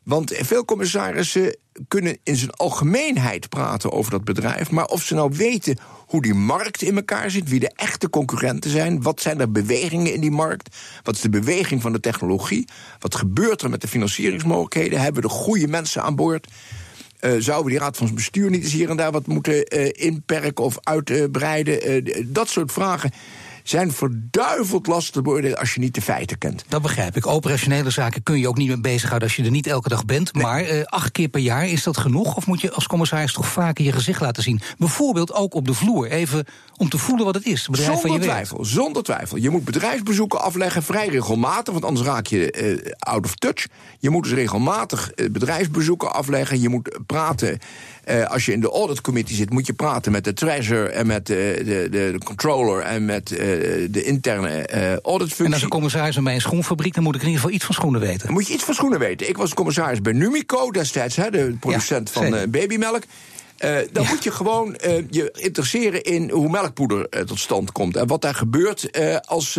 Want 0.02 0.32
veel 0.35 0.64
commissarissen 0.64 1.56
kunnen 1.88 2.18
in 2.23 2.37
zijn 2.37 2.50
algemeenheid 2.50 3.49
praten 3.49 3.92
over 3.92 4.11
dat 4.11 4.25
bedrijf. 4.25 4.71
Maar 4.71 4.85
of 4.85 5.02
ze 5.02 5.14
nou 5.14 5.32
weten 5.37 5.78
hoe 6.06 6.23
die 6.23 6.35
markt 6.35 6.82
in 6.82 6.97
elkaar 6.97 7.30
zit, 7.30 7.49
wie 7.49 7.61
de 7.61 7.73
echte 7.75 8.11
concurrenten 8.11 8.71
zijn, 8.71 9.02
wat 9.02 9.21
zijn 9.21 9.40
er 9.40 9.52
bewegingen 9.52 10.14
in 10.14 10.21
die 10.21 10.30
markt, 10.30 10.76
wat 11.02 11.14
is 11.14 11.21
de 11.21 11.28
beweging 11.28 11.82
van 11.82 11.92
de 11.92 12.00
technologie, 12.00 12.68
wat 12.99 13.14
gebeurt 13.14 13.62
er 13.62 13.71
met 13.71 13.80
de 13.80 13.88
financieringsmogelijkheden, 13.88 15.00
hebben 15.00 15.23
we 15.23 15.28
de 15.28 15.35
goede 15.35 15.68
mensen 15.68 16.02
aan 16.02 16.16
boord. 16.16 16.47
Uh, 17.21 17.30
zouden 17.38 17.64
we 17.64 17.71
die 17.71 17.78
raad 17.78 17.97
van 17.97 18.14
bestuur 18.14 18.50
niet 18.50 18.62
eens 18.62 18.73
hier 18.73 18.90
en 18.90 18.97
daar 18.97 19.12
wat 19.12 19.26
moeten 19.26 19.76
uh, 19.76 19.88
inperken 19.92 20.64
of 20.64 20.78
uitbreiden? 20.82 22.06
Uh, 22.06 22.25
dat 22.26 22.49
soort 22.49 22.73
vragen 22.73 23.11
zijn 23.62 23.92
verduiveld 23.92 24.87
lastig 24.87 25.12
te 25.12 25.23
beoordelen 25.23 25.59
als 25.59 25.75
je 25.75 25.81
niet 25.81 25.95
de 25.95 26.02
feiten 26.02 26.38
kent. 26.38 26.64
Dat 26.69 26.83
begrijp 26.83 27.16
ik. 27.16 27.26
Operationele 27.26 27.90
zaken 27.90 28.23
kun 28.23 28.38
je 28.38 28.49
ook 28.49 28.57
niet 28.57 28.69
mee 28.69 28.81
bezighouden 28.81 29.28
als 29.28 29.37
je 29.37 29.45
er 29.45 29.50
niet 29.50 29.66
elke 29.66 29.88
dag 29.88 30.04
bent. 30.04 30.35
Maar 30.35 30.71
uh, 30.71 30.83
acht 30.85 31.12
keer 31.12 31.28
per 31.28 31.40
jaar, 31.40 31.69
is 31.69 31.83
dat 31.83 31.97
genoeg? 31.97 32.37
Of 32.37 32.47
moet 32.47 32.61
je 32.61 32.73
als 32.73 32.87
commissaris 32.87 33.33
toch 33.33 33.49
vaker 33.49 33.85
je 33.85 33.92
gezicht 33.92 34.21
laten 34.21 34.42
zien? 34.42 34.61
Bijvoorbeeld 34.78 35.33
ook 35.33 35.54
op 35.54 35.66
de 35.66 35.75
vloer, 35.75 36.11
even 36.11 36.47
om 36.76 36.88
te 36.88 36.99
voelen 36.99 37.25
wat 37.25 37.35
het 37.35 37.47
is. 37.47 37.62
Zonder 37.62 38.00
van 38.00 38.12
je 38.12 38.19
twijfel, 38.19 38.64
zonder 38.64 39.02
twijfel. 39.02 39.37
Je 39.37 39.50
moet 39.50 39.64
bedrijfsbezoeken 39.64 40.40
afleggen 40.40 40.83
vrij 40.83 41.09
regelmatig, 41.09 41.73
want 41.73 41.85
anders 41.85 42.07
raak 42.07 42.26
je 42.26 42.78
uh, 42.85 42.92
out 42.99 43.25
of 43.25 43.35
touch. 43.35 43.66
Je 43.99 44.11
moet 44.11 44.23
dus 44.23 44.33
regelmatig 44.33 45.12
uh, 45.14 45.31
bedrijfsbezoeken 45.31 46.12
afleggen. 46.12 46.61
Je 46.61 46.69
moet 46.69 46.99
praten 47.07 47.59
uh, 48.11 48.25
als 48.25 48.47
je 48.47 48.52
in 48.52 48.61
de 48.61 48.71
audit 48.71 49.00
committee 49.00 49.37
zit, 49.37 49.50
moet 49.50 49.66
je 49.66 49.73
praten 49.73 50.12
met 50.12 50.25
de 50.25 50.32
treasurer 50.32 50.90
en 50.90 51.06
met 51.06 51.26
de, 51.26 51.62
de, 51.64 51.88
de 51.90 52.18
controller 52.25 52.80
en 52.82 53.04
met 53.04 53.30
uh, 53.30 53.38
de 53.90 54.02
interne 54.04 54.68
uh, 54.75 54.97
auditfunctie. 54.97 55.44
En 55.44 55.52
als 55.52 55.62
een 55.62 55.68
commissaris 55.68 56.16
bij 56.16 56.35
een 56.35 56.40
schoenfabriek, 56.40 56.94
dan 56.94 57.02
moet 57.02 57.14
ik 57.14 57.21
in 57.21 57.26
ieder 57.26 57.40
geval 57.40 57.56
iets 57.56 57.66
van 57.66 57.75
schoenen 57.75 58.00
weten. 58.00 58.26
Dan 58.26 58.32
moet 58.32 58.47
je 58.47 58.54
iets 58.54 58.64
van 58.64 58.75
schoenen 58.75 58.99
weten. 58.99 59.28
Ik 59.28 59.37
was 59.37 59.54
commissaris 59.54 60.00
bij 60.00 60.12
Numico 60.12 60.71
destijds, 60.71 61.16
hè, 61.16 61.30
de 61.30 61.56
producent 61.61 62.11
ja, 62.14 62.21
van 62.21 62.50
babymelk. 62.50 63.02
Uh, 63.64 63.76
dan 63.92 64.02
ja. 64.02 64.09
moet 64.09 64.25
je 64.25 64.30
gewoon 64.30 64.76
uh, 64.87 65.04
je 65.11 65.30
interesseren 65.32 66.02
in 66.02 66.30
hoe 66.30 66.49
melkpoeder 66.49 67.06
uh, 67.11 67.21
tot 67.21 67.38
stand 67.38 67.73
komt. 67.73 67.97
En 67.97 68.06
wat 68.06 68.21
daar 68.21 68.35
gebeurt 68.35 68.88
als 69.26 69.59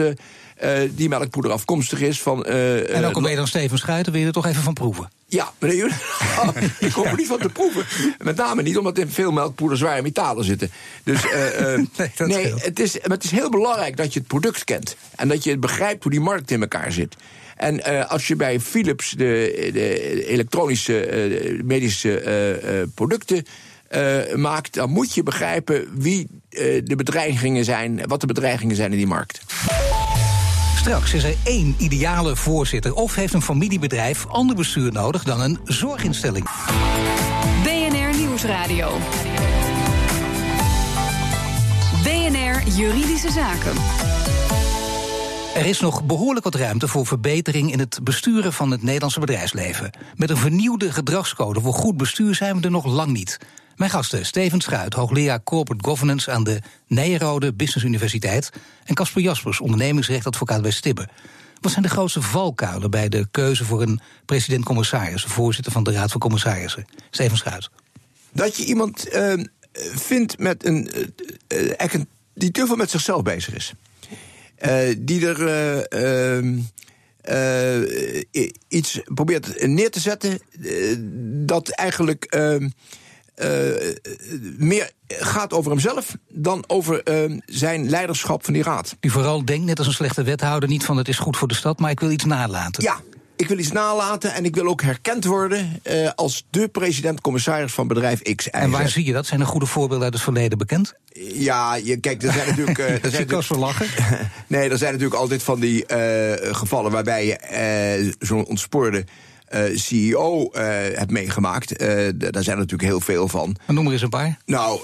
die 0.95 1.09
melkpoeder 1.09 1.51
afkomstig 1.51 2.01
is 2.01 2.21
van. 2.21 2.45
en 2.45 3.05
ook 3.05 3.15
al 3.15 3.21
ben 3.21 3.29
je 3.29 3.37
dan 3.37 3.47
Steven 3.47 3.77
Schuiten, 3.77 4.11
wil 4.11 4.21
je 4.21 4.27
er 4.27 4.33
toch 4.33 4.45
even 4.45 4.63
van 4.63 4.73
proeven? 4.73 5.09
Ja, 5.33 5.51
meneer 5.59 5.85
ik 6.79 6.91
hoop 6.91 7.05
er 7.05 7.17
niet 7.17 7.27
van 7.27 7.39
te 7.39 7.49
proeven. 7.49 7.85
Met 8.17 8.35
name 8.35 8.61
niet 8.61 8.77
omdat 8.77 8.97
in 8.97 9.09
veel 9.09 9.31
melkpoeder 9.31 9.77
zware 9.77 10.01
metalen 10.01 10.45
zitten. 10.45 10.71
Dus 11.03 11.21
nee, 12.17 12.27
nee 12.27 12.53
het, 12.55 12.79
is, 12.79 12.93
maar 12.99 13.17
het 13.17 13.23
is 13.23 13.31
heel 13.31 13.49
belangrijk 13.49 13.97
dat 13.97 14.13
je 14.13 14.19
het 14.19 14.27
product 14.27 14.63
kent. 14.63 14.95
En 15.15 15.27
dat 15.27 15.43
je 15.43 15.57
begrijpt 15.57 16.03
hoe 16.03 16.11
die 16.11 16.21
markt 16.21 16.51
in 16.51 16.61
elkaar 16.61 16.91
zit. 16.91 17.15
En 17.55 17.75
uh, 17.89 18.09
als 18.09 18.27
je 18.27 18.35
bij 18.35 18.59
Philips 18.59 19.09
de, 19.09 19.69
de 19.73 20.25
elektronische 20.27 21.27
uh, 21.29 21.63
medische 21.63 22.23
uh, 22.71 22.87
producten 22.93 23.45
uh, 23.95 24.35
maakt, 24.35 24.73
dan 24.73 24.89
moet 24.89 25.13
je 25.13 25.23
begrijpen 25.23 25.87
wie 25.93 26.27
uh, 26.49 26.81
de 26.83 26.95
bedreigingen 26.95 27.65
zijn, 27.65 28.01
wat 28.07 28.21
de 28.21 28.27
bedreigingen 28.27 28.75
zijn 28.75 28.91
in 28.91 28.97
die 28.97 29.07
markt. 29.07 29.41
Straks 30.83 31.13
is 31.13 31.23
er 31.23 31.35
één 31.43 31.75
ideale 31.77 32.35
voorzitter 32.35 32.93
of 32.93 33.15
heeft 33.15 33.33
een 33.33 33.41
familiebedrijf 33.41 34.27
ander 34.27 34.55
bestuur 34.55 34.91
nodig 34.91 35.23
dan 35.23 35.41
een 35.41 35.59
zorginstelling. 35.63 36.45
BNR 37.63 38.17
Nieuwsradio. 38.17 38.97
BNR 42.03 42.67
Juridische 42.75 43.31
Zaken. 43.31 43.73
Er 45.55 45.65
is 45.65 45.79
nog 45.79 46.03
behoorlijk 46.03 46.43
wat 46.43 46.55
ruimte 46.55 46.87
voor 46.87 47.05
verbetering 47.05 47.71
in 47.71 47.79
het 47.79 47.99
besturen 48.03 48.53
van 48.53 48.71
het 48.71 48.83
Nederlandse 48.83 49.19
bedrijfsleven. 49.19 49.91
Met 50.15 50.29
een 50.29 50.37
vernieuwde 50.37 50.91
gedragscode 50.91 51.61
voor 51.61 51.73
goed 51.73 51.97
bestuur 51.97 52.35
zijn 52.35 52.57
we 52.57 52.63
er 52.63 52.71
nog 52.71 52.85
lang 52.85 53.11
niet. 53.11 53.39
Mijn 53.75 53.91
gasten 53.91 54.25
Steven 54.25 54.61
Schuit, 54.61 54.93
hoogleraar 54.93 55.43
Corporate 55.43 55.87
Governance 55.87 56.31
aan 56.31 56.43
de 56.43 56.59
Nijrode 56.87 57.53
Business 57.53 57.85
Universiteit. 57.85 58.51
En 58.83 58.95
Casper 58.95 59.21
Jaspers, 59.21 59.59
ondernemingsrechtadvocaat 59.59 60.61
bij 60.61 60.71
Stibbe. 60.71 61.07
Wat 61.61 61.71
zijn 61.71 61.83
de 61.83 61.89
grootste 61.89 62.21
valkuilen 62.21 62.91
bij 62.91 63.09
de 63.09 63.27
keuze 63.31 63.65
voor 63.65 63.81
een 63.81 63.99
president-commissaris, 64.25 65.23
voorzitter 65.23 65.71
van 65.71 65.83
de 65.83 65.91
Raad 65.91 66.11
van 66.11 66.19
Commissarissen? 66.19 66.85
Steven 67.09 67.37
Schuit. 67.37 67.69
Dat 68.31 68.57
je 68.57 68.65
iemand 68.65 69.15
uh, 69.15 69.33
vindt 69.95 70.39
met 70.39 70.65
een, 70.65 70.89
uh, 71.47 72.01
die 72.33 72.51
te 72.51 72.65
veel 72.65 72.75
met 72.75 72.89
zichzelf 72.89 73.21
bezig 73.21 73.53
is. 73.55 73.73
Die 74.97 75.27
er 75.27 75.47
ehm, 75.87 76.59
iets 78.67 79.01
probeert 79.13 79.67
neer 79.67 79.91
te 79.91 79.99
zetten 79.99 80.39
dat 81.45 81.69
eigenlijk 81.69 82.23
ehm, 82.23 82.69
meer 84.57 84.91
gaat 85.07 85.53
over 85.53 85.71
hemzelf 85.71 86.15
dan 86.29 86.63
over 86.67 87.27
uh, 87.29 87.39
zijn 87.45 87.89
leiderschap 87.89 88.43
van 88.45 88.53
die 88.53 88.63
raad. 88.63 88.95
Die 88.99 89.11
vooral 89.11 89.45
denkt, 89.45 89.65
net 89.65 89.77
als 89.77 89.87
een 89.87 89.93
slechte 89.93 90.23
wethouder, 90.23 90.69
niet 90.69 90.85
van 90.85 90.97
het 90.97 91.07
is 91.07 91.17
goed 91.17 91.37
voor 91.37 91.47
de 91.47 91.53
stad, 91.53 91.79
maar 91.79 91.91
ik 91.91 91.99
wil 91.99 92.11
iets 92.11 92.25
nalaten. 92.25 92.83
Ja, 92.83 92.95
ik 93.35 93.47
wil 93.47 93.57
iets 93.57 93.71
nalaten 93.71 94.33
en 94.33 94.45
ik 94.45 94.55
wil 94.55 94.67
ook 94.67 94.81
herkend 94.81 95.25
worden 95.25 95.81
uh, 95.83 96.09
als 96.15 96.45
de 96.49 96.67
president-commissaris 96.67 97.73
van 97.73 97.87
bedrijf 97.87 98.21
X. 98.35 98.49
En 98.49 98.69
waar 98.71 98.89
zie 98.89 99.05
je 99.05 99.13
dat? 99.13 99.25
Zijn 99.25 99.39
er 99.39 99.45
goede 99.45 99.65
voorbeelden 99.65 100.05
uit 100.05 100.13
het 100.13 100.23
verleden 100.23 100.57
bekend? 100.57 100.93
Ja, 101.33 101.75
je, 101.75 101.97
kijk, 101.97 102.23
er 102.23 102.33
zijn 102.33 102.47
natuurlijk. 102.47 102.77
Uh, 102.77 102.89
er 103.03 103.11
zijn 103.11 103.27
natuurlijk 103.27 103.49
lachen. 103.49 103.87
nee, 104.47 104.69
er 104.69 104.77
zijn 104.77 104.91
natuurlijk 104.91 105.19
altijd 105.19 105.43
van 105.43 105.59
die 105.59 105.85
gevallen 106.51 106.91
waarbij 106.91 107.25
je 107.25 108.13
zo'n 108.19 108.45
ontspoorde 108.45 109.05
CEO 109.75 110.49
uh, 110.53 110.61
hebt 110.93 111.11
meegemaakt. 111.11 111.81
Uh, 111.81 111.87
daar 112.15 112.43
zijn 112.43 112.55
er 112.55 112.61
natuurlijk 112.61 112.89
heel 112.89 112.99
veel 112.99 113.27
van. 113.27 113.55
Maar 113.65 113.75
noem 113.75 113.85
er 113.85 113.91
eens 113.91 114.01
een 114.01 114.09
paar. 114.09 114.37
Nou, 114.45 114.79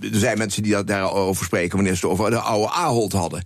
er 0.00 0.18
zijn 0.18 0.38
mensen 0.38 0.62
die 0.62 0.72
dat 0.72 0.86
daarover 0.86 1.44
spreken 1.44 1.76
wanneer 1.76 1.94
ze 1.94 2.06
het 2.06 2.12
over 2.12 2.30
de 2.30 2.40
oude 2.40 2.72
Ahold 2.72 3.12
hadden. 3.12 3.44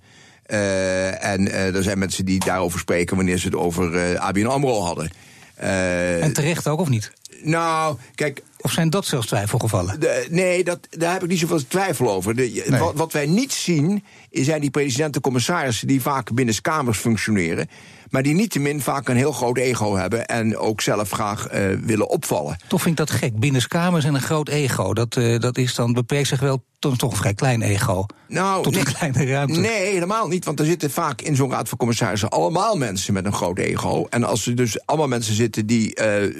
en 1.21 1.53
er 1.53 1.83
zijn 1.83 1.99
mensen 1.99 2.25
die 2.25 2.45
daarover 2.45 2.79
spreken 2.79 3.17
wanneer 3.17 3.39
ze 3.39 3.47
het 3.47 3.57
over 3.57 4.19
ABN 4.19 4.47
AMRO 4.47 4.81
hadden. 4.81 5.11
en 5.57 6.33
terecht 6.33 6.69
ook, 6.69 6.81
of 6.81 6.89
niet? 6.89 7.13
Nou, 7.43 7.97
kijk, 8.15 8.43
of 8.61 8.73
zijn 8.73 8.91
dat 8.91 9.07
zelfs 9.07 9.27
twijfelgevallen? 9.27 10.01
De, 10.01 10.27
nee, 10.31 10.65
dat, 10.65 10.79
daar 10.91 11.13
heb 11.13 11.23
ik 11.23 11.29
niet 11.29 11.39
zoveel 11.39 11.67
twijfel 11.67 12.11
over. 12.11 12.37
De, 12.37 12.65
wat, 12.79 12.95
wat, 12.95 13.13
wij 13.13 13.27
niet 13.27 13.53
zien, 13.53 14.05
zijn 14.33 14.61
die 14.61 14.71
presidenten-commissarissen 14.71 15.87
die 15.87 16.03
vaak 16.03 16.35
binnen 16.35 16.61
kamers 16.61 16.99
functioneren. 16.99 17.69
Maar 18.11 18.23
die 18.23 18.35
niettemin 18.35 18.81
vaak 18.81 19.09
een 19.09 19.17
heel 19.17 19.33
groot 19.33 19.57
ego 19.57 19.97
hebben 19.97 20.27
en 20.27 20.57
ook 20.57 20.81
zelf 20.81 21.11
graag 21.11 21.55
uh, 21.55 21.79
willen 21.83 22.09
opvallen. 22.09 22.57
Toch 22.69 22.83
vind 22.83 23.01
ik 23.01 23.07
dat 23.07 23.17
gek. 23.17 23.39
Binnenskamers 23.39 24.05
en 24.05 24.15
een 24.15 24.21
groot 24.21 24.49
ego. 24.49 24.95
Dat, 24.95 25.17
uh, 25.17 25.39
dat 25.39 25.59
is 25.59 25.75
dan 25.75 25.93
beperkt 25.93 26.29
zich 26.29 26.41
wel 26.41 26.65
tot 26.79 26.99
toch 26.99 27.11
een 27.11 27.17
vrij 27.17 27.35
klein 27.35 27.63
ego. 27.63 28.07
Nou, 28.29 28.63
tot 28.63 28.77
een 28.77 28.85
kleine 28.85 29.25
ruimte. 29.25 29.61
Nee, 29.61 29.93
helemaal 29.93 30.29
niet. 30.29 30.45
Want 30.45 30.61
er 30.61 30.67
zitten 30.67 30.91
vaak 30.91 31.21
in 31.21 31.37
zo'n 31.37 31.51
raad 31.51 31.69
van 31.69 31.79
commissarissen 31.79 32.29
allemaal 32.29 32.77
mensen 32.77 33.15
met 33.15 33.25
een 33.25 33.33
groot 33.33 33.59
ego. 33.59 34.07
En 34.11 34.25
als 34.25 34.47
er 34.47 34.55
dus 34.55 34.87
allemaal 34.87 35.09
mensen 35.09 35.35
zitten 35.35 35.67
die, 35.67 36.01
uh, 36.01 36.35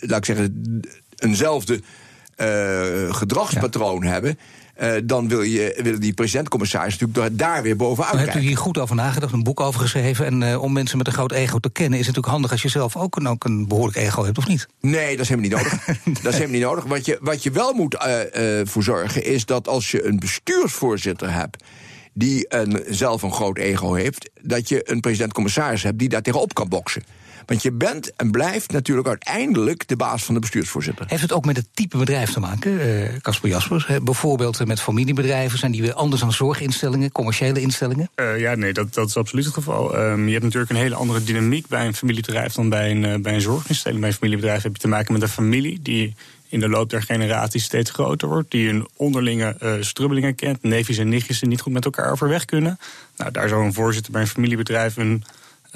laat 0.00 0.18
ik 0.18 0.24
zeggen, 0.24 0.80
eenzelfde 1.16 1.80
gedragspatroon 3.10 4.02
hebben. 4.02 4.38
Uh, 4.82 4.92
dan 5.04 5.28
wil 5.28 5.42
je, 5.42 5.80
willen 5.82 6.00
die 6.00 6.12
president-commissaris 6.12 6.98
natuurlijk 6.98 7.38
daar 7.38 7.62
weer 7.62 7.76
bovenuit 7.76 8.10
kijken. 8.14 8.32
Hebt 8.32 8.44
u 8.44 8.46
hier 8.46 8.56
goed 8.56 8.78
over 8.78 8.96
nagedacht, 8.96 9.32
een 9.32 9.42
boek 9.42 9.60
over 9.60 9.80
geschreven. 9.80 10.26
En 10.26 10.42
uh, 10.42 10.62
om 10.62 10.72
mensen 10.72 10.98
met 10.98 11.06
een 11.06 11.12
groot 11.12 11.32
ego 11.32 11.58
te 11.58 11.70
kennen... 11.70 11.98
is 11.98 12.06
het 12.06 12.14
natuurlijk 12.16 12.32
handig 12.32 12.50
als 12.50 12.62
je 12.62 12.68
zelf 12.68 12.96
ook 12.96 13.16
een, 13.16 13.28
ook 13.28 13.44
een 13.44 13.68
behoorlijk 13.68 13.96
ego 13.96 14.24
hebt, 14.24 14.38
of 14.38 14.48
niet? 14.48 14.66
Nee, 14.80 15.10
dat 15.10 15.20
is 15.20 15.28
helemaal 15.28 15.50
niet 15.50 15.58
nodig. 15.58 15.86
nee. 15.86 16.14
Dat 16.22 16.32
is 16.32 16.38
helemaal 16.38 16.58
niet 16.58 16.68
nodig. 16.68 16.84
Wat 16.84 17.06
je, 17.06 17.18
wat 17.20 17.42
je 17.42 17.50
wel 17.50 17.72
moet 17.72 17.94
uh, 17.94 18.60
voor 18.64 18.82
zorgen 18.82 19.24
is 19.24 19.44
dat 19.44 19.68
als 19.68 19.90
je 19.90 20.06
een 20.06 20.18
bestuursvoorzitter 20.18 21.32
hebt 21.32 21.56
die 22.18 22.46
een, 22.48 22.84
zelf 22.88 23.22
een 23.22 23.32
groot 23.32 23.58
ego 23.58 23.94
heeft, 23.94 24.30
dat 24.42 24.68
je 24.68 24.90
een 24.90 25.00
president-commissaris 25.00 25.82
hebt 25.82 25.98
die 25.98 26.08
daar 26.08 26.22
tegenop 26.22 26.54
kan 26.54 26.68
boksen. 26.68 27.02
Want 27.46 27.62
je 27.62 27.72
bent 27.72 28.14
en 28.16 28.30
blijft 28.30 28.72
natuurlijk 28.72 29.08
uiteindelijk 29.08 29.88
de 29.88 29.96
baas 29.96 30.24
van 30.24 30.34
de 30.34 30.40
bestuursvoorzitter. 30.40 31.04
Heeft 31.08 31.22
het 31.22 31.32
ook 31.32 31.44
met 31.44 31.56
het 31.56 31.66
type 31.72 31.98
bedrijf 31.98 32.32
te 32.32 32.40
maken, 32.40 32.80
eh, 32.80 33.20
Casper 33.20 33.48
uh, 33.48 33.54
Jaspers? 33.54 33.86
bijvoorbeeld 34.02 34.66
met 34.66 34.80
familiebedrijven, 34.80 35.58
zijn 35.58 35.72
die 35.72 35.82
weer 35.82 35.92
anders 35.92 36.20
dan 36.20 36.32
zorginstellingen, 36.32 37.12
commerciële 37.12 37.60
instellingen? 37.60 38.10
Uh, 38.16 38.40
ja, 38.40 38.54
nee, 38.54 38.72
dat, 38.72 38.94
dat 38.94 39.08
is 39.08 39.16
absoluut 39.16 39.44
het 39.44 39.54
geval. 39.54 39.98
Um, 39.98 40.26
je 40.26 40.32
hebt 40.32 40.44
natuurlijk 40.44 40.70
een 40.70 40.76
hele 40.76 40.94
andere 40.94 41.22
dynamiek 41.22 41.66
bij 41.66 41.86
een 41.86 41.94
familiebedrijf 41.94 42.52
dan 42.52 42.68
bij 42.68 42.90
een, 42.90 43.04
uh, 43.04 43.14
bij 43.14 43.34
een 43.34 43.40
zorginstelling. 43.40 44.00
Bij 44.00 44.08
een 44.08 44.16
familiebedrijf 44.16 44.62
heb 44.62 44.72
je 44.72 44.80
te 44.80 44.88
maken 44.88 45.12
met 45.12 45.22
een 45.22 45.28
familie 45.28 45.82
die 45.82 46.14
in 46.48 46.60
de 46.60 46.68
loop 46.68 46.90
der 46.90 47.02
generaties 47.02 47.64
steeds 47.64 47.90
groter 47.90 48.28
wordt. 48.28 48.50
Die 48.50 48.68
een 48.68 48.88
onderlinge 48.96 49.56
uh, 49.62 49.72
strubbelingen 49.80 50.34
kent. 50.34 50.62
Neefjes 50.62 50.98
en 50.98 51.08
nichtjes 51.08 51.38
die 51.40 51.48
niet 51.48 51.60
goed 51.60 51.72
met 51.72 51.84
elkaar 51.84 52.10
overweg 52.10 52.44
kunnen. 52.44 52.78
Nou, 53.16 53.30
daar 53.30 53.48
zou 53.48 53.64
een 53.64 53.74
voorzitter 53.74 54.12
bij 54.12 54.20
een 54.20 54.26
familiebedrijf 54.26 54.96
een 54.96 55.24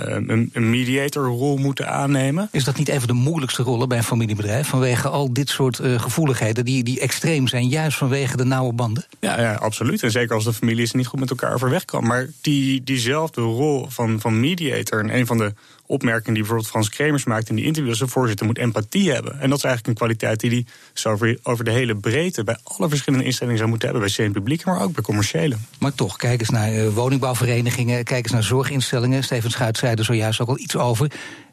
eh, 0.01 0.15
een, 0.15 0.51
een 0.53 0.71
mediatorrol 0.71 1.57
moeten 1.57 1.89
aannemen. 1.89 2.49
Is 2.53 2.65
dat 2.65 2.77
niet 2.77 2.89
even 2.89 3.07
de 3.07 3.13
moeilijkste 3.13 3.63
rollen 3.63 3.89
bij 3.89 3.99
een 3.99 4.05
familiebedrijf? 4.05 4.69
Vanwege 4.69 5.09
al 5.09 5.33
dit 5.33 5.49
soort 5.49 5.79
uh, 5.79 6.01
gevoeligheden 6.01 6.65
die, 6.65 6.85
die 6.85 7.01
extreem 7.01 7.49
zijn, 7.49 7.69
juist 7.69 7.99
vanwege 7.99 8.37
de 8.37 8.45
nauwe 8.45 8.73
banden? 8.73 9.05
Ja, 9.21 9.41
ja, 9.41 9.55
absoluut. 9.55 10.03
En 10.03 10.11
zeker 10.11 10.35
als 10.35 10.45
de 10.45 10.53
familie 10.53 10.89
niet 10.93 11.07
goed 11.07 11.21
met 11.21 11.31
elkaar 11.31 11.55
overweg 11.55 11.85
kan. 11.85 12.07
Maar 12.07 12.29
die, 12.41 12.85
diezelfde 12.85 13.41
rol 13.41 13.87
van, 13.89 14.21
van 14.21 14.41
mediator, 14.41 15.01
en 15.01 15.17
een 15.17 15.27
van 15.27 15.39
de 15.39 15.55
opmerking 15.91 16.27
die 16.27 16.39
bijvoorbeeld 16.39 16.69
Frans 16.69 16.89
Kremers 16.89 17.25
maakt 17.25 17.49
in 17.49 17.55
die 17.55 17.65
interviews. 17.65 17.99
De 17.99 18.09
voorzitter 18.09 18.47
moet 18.47 18.59
empathie 18.59 19.13
hebben. 19.13 19.41
En 19.41 19.49
dat 19.49 19.59
is 19.59 19.65
eigenlijk 19.65 19.87
een 19.87 20.07
kwaliteit 20.07 20.41
die 20.41 20.51
hij 20.51 21.13
over, 21.13 21.39
over 21.43 21.65
de 21.65 21.71
hele 21.71 21.97
breedte 21.97 22.45
bij 22.45 22.59
alle 22.63 22.89
verschillende 22.89 23.25
instellingen 23.25 23.59
zou 23.59 23.71
moeten 23.71 23.89
hebben. 23.89 24.07
Bij 24.07 24.27
CN 24.27 24.33
Publiek, 24.33 24.65
maar 24.65 24.83
ook 24.83 24.93
bij 24.93 25.03
commerciële. 25.03 25.57
Maar 25.79 25.95
toch, 25.95 26.17
kijk 26.17 26.41
eens 26.41 26.51
naar 26.51 26.75
uh, 26.75 26.89
woningbouwverenigingen, 26.89 28.05
kijk 28.05 28.23
eens 28.23 28.33
naar 28.33 28.43
zorginstellingen. 28.43 29.25
Steven 29.25 29.51
Schuit 29.51 29.79
zei 29.79 29.95
er 29.95 30.05
zojuist 30.05 30.41
ook 30.41 30.49
al 30.49 30.59
iets 30.59 30.77
over. 30.77 31.13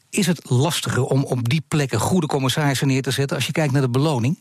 Is 0.10 0.28
het 0.28 0.50
lastiger 0.50 1.04
om 1.04 1.24
op 1.24 1.50
die 1.50 1.64
plekken 1.68 2.00
goede 2.00 2.28
commissarissen 2.28 2.88
neer 2.88 3.02
te 3.02 3.12
zetten 3.12 3.36
als 3.36 3.46
je 3.46 3.52
kijkt 3.52 3.74
naar 3.74 3.82
de 3.82 3.90
beloning? 3.90 4.40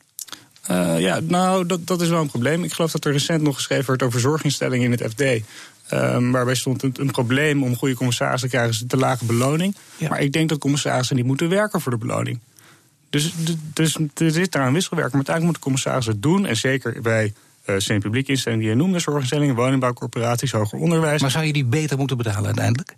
Uh, 0.70 1.00
ja, 1.00 1.20
nou, 1.20 1.66
dat, 1.66 1.86
dat 1.86 2.00
is 2.00 2.08
wel 2.08 2.20
een 2.20 2.30
probleem. 2.30 2.64
Ik 2.64 2.72
geloof 2.72 2.90
dat 2.90 3.04
er 3.04 3.12
recent 3.12 3.42
nog 3.42 3.54
geschreven 3.54 3.86
wordt 3.86 4.02
over 4.02 4.20
zorginstellingen 4.20 4.84
in 4.84 4.90
het 4.90 5.12
FD. 5.12 5.44
Um, 5.92 6.32
waarbij 6.32 6.54
stond 6.54 6.82
een, 6.82 6.94
een, 6.98 7.10
probleem 7.10 7.62
om 7.62 7.76
goede 7.76 7.94
commissarissen 7.94 8.48
te 8.48 8.56
krijgen, 8.56 8.74
is 8.74 8.84
te 8.86 8.96
lage 8.96 9.24
beloning. 9.24 9.76
Maar 10.08 10.20
ik 10.20 10.32
denk 10.32 10.48
dat 10.48 10.58
commissarissen 10.58 11.16
niet 11.16 11.24
moeten 11.24 11.48
werken 11.48 11.80
voor 11.80 11.92
de 11.92 11.98
beloning. 11.98 12.40
Dus, 13.10 13.32
dus 13.74 13.94
er 14.14 14.30
zit 14.30 14.52
daar 14.52 14.66
een 14.66 14.72
wisselwerking. 14.72 15.14
Maar 15.14 15.26
uiteindelijk 15.26 15.44
moeten 15.44 15.62
commissarissen 15.62 16.12
het 16.12 16.22
doen. 16.22 16.46
En 16.46 16.56
zeker 16.56 17.02
bij 17.02 17.32
uh, 17.66 17.74
semi-publieke 17.78 18.30
instellingen 18.30 18.64
die 18.64 18.74
je 18.74 18.80
noemde, 18.80 18.98
zorginstellingen, 18.98 19.54
woningbouwcorporaties, 19.54 20.52
hoger 20.52 20.78
onderwijs. 20.78 21.20
Maar 21.20 21.30
zou 21.30 21.44
je 21.44 21.52
die 21.52 21.64
beter 21.64 21.98
moeten 21.98 22.16
betalen 22.16 22.44
uiteindelijk? 22.44 22.96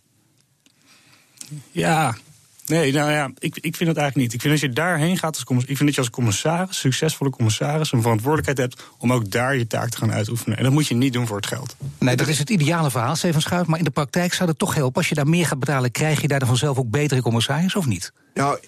Ja, 1.71 2.17
Nee, 2.69 2.93
nou 2.93 3.11
ja, 3.11 3.31
ik, 3.39 3.57
ik 3.57 3.77
vind 3.77 3.89
het 3.89 3.99
eigenlijk 3.99 4.17
niet. 4.17 4.33
Ik 4.33 4.41
vind 4.41 4.53
als 4.53 4.61
je 4.61 4.71
daarheen 4.71 5.19
gaat 5.19 5.35
als 5.35 5.45
commissaris. 5.45 5.71
Ik 5.71 5.77
vind 5.77 5.89
dat 5.89 5.95
je 5.95 6.11
als 6.11 6.21
commissaris, 6.21 6.79
succesvolle 6.79 7.31
commissaris, 7.31 7.93
een 7.93 8.03
verantwoordelijkheid 8.03 8.59
hebt 8.59 8.83
om 8.99 9.13
ook 9.13 9.31
daar 9.31 9.57
je 9.57 9.67
taak 9.67 9.89
te 9.89 9.97
gaan 9.97 10.13
uitoefenen. 10.13 10.57
En 10.59 10.65
dat 10.65 10.73
moet 10.73 10.87
je 10.87 10.95
niet 10.95 11.13
doen 11.13 11.27
voor 11.27 11.37
het 11.37 11.47
geld. 11.47 11.77
Nee, 11.99 12.17
dat 12.17 12.29
is 12.29 12.39
het 12.39 12.51
ideale 12.51 12.91
verhaal, 12.91 13.17
Steven 13.17 13.41
Schuit. 13.41 13.67
Maar 13.67 13.79
in 13.79 13.85
de 13.85 13.91
praktijk 13.91 14.35
zou 14.35 14.49
het 14.49 14.59
toch 14.59 14.75
helpen. 14.75 14.97
Als 14.97 15.09
je 15.09 15.15
daar 15.15 15.29
meer 15.29 15.47
gaat 15.47 15.59
betalen, 15.59 15.91
krijg 15.91 16.21
je 16.21 16.29
daar 16.29 16.39
dan 16.39 16.49
vanzelf 16.49 16.79
ook 16.79 16.91
betere 16.91 17.23
commissaris 17.23 17.77
of 17.77 17.87
niet? 17.87 18.13
Nou, 18.35 18.59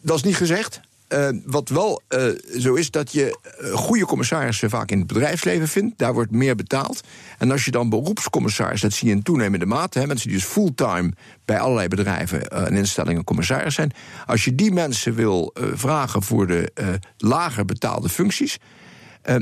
dat 0.00 0.16
is 0.16 0.22
niet 0.22 0.36
gezegd. 0.36 0.80
Uh, 1.08 1.28
wat 1.44 1.68
wel 1.68 2.02
uh, 2.08 2.24
zo 2.58 2.74
is 2.74 2.90
dat 2.90 3.12
je 3.12 3.38
uh, 3.60 3.72
goede 3.72 4.04
commissarissen 4.04 4.70
vaak 4.70 4.90
in 4.90 4.98
het 4.98 5.06
bedrijfsleven 5.06 5.68
vindt. 5.68 5.98
Daar 5.98 6.14
wordt 6.14 6.30
meer 6.30 6.54
betaald. 6.54 7.00
En 7.38 7.50
als 7.50 7.64
je 7.64 7.70
dan 7.70 7.88
beroepscommissaris, 7.88 8.80
dat 8.80 8.92
zie 8.92 9.08
je 9.08 9.14
in 9.14 9.22
toenemende 9.22 9.66
mate. 9.66 9.98
Hè, 9.98 10.06
mensen 10.06 10.28
die 10.28 10.38
dus 10.38 10.46
fulltime 10.46 11.12
bij 11.44 11.58
allerlei 11.58 11.88
bedrijven 11.88 12.48
en 12.48 12.74
instellingen 12.74 13.24
commissaris 13.24 13.74
zijn. 13.74 13.92
Als 14.26 14.44
je 14.44 14.54
die 14.54 14.72
mensen 14.72 15.14
wil 15.14 15.54
vragen 15.54 16.22
voor 16.22 16.46
de 16.46 16.72
lager 17.16 17.64
betaalde 17.64 18.08
functies, 18.08 18.58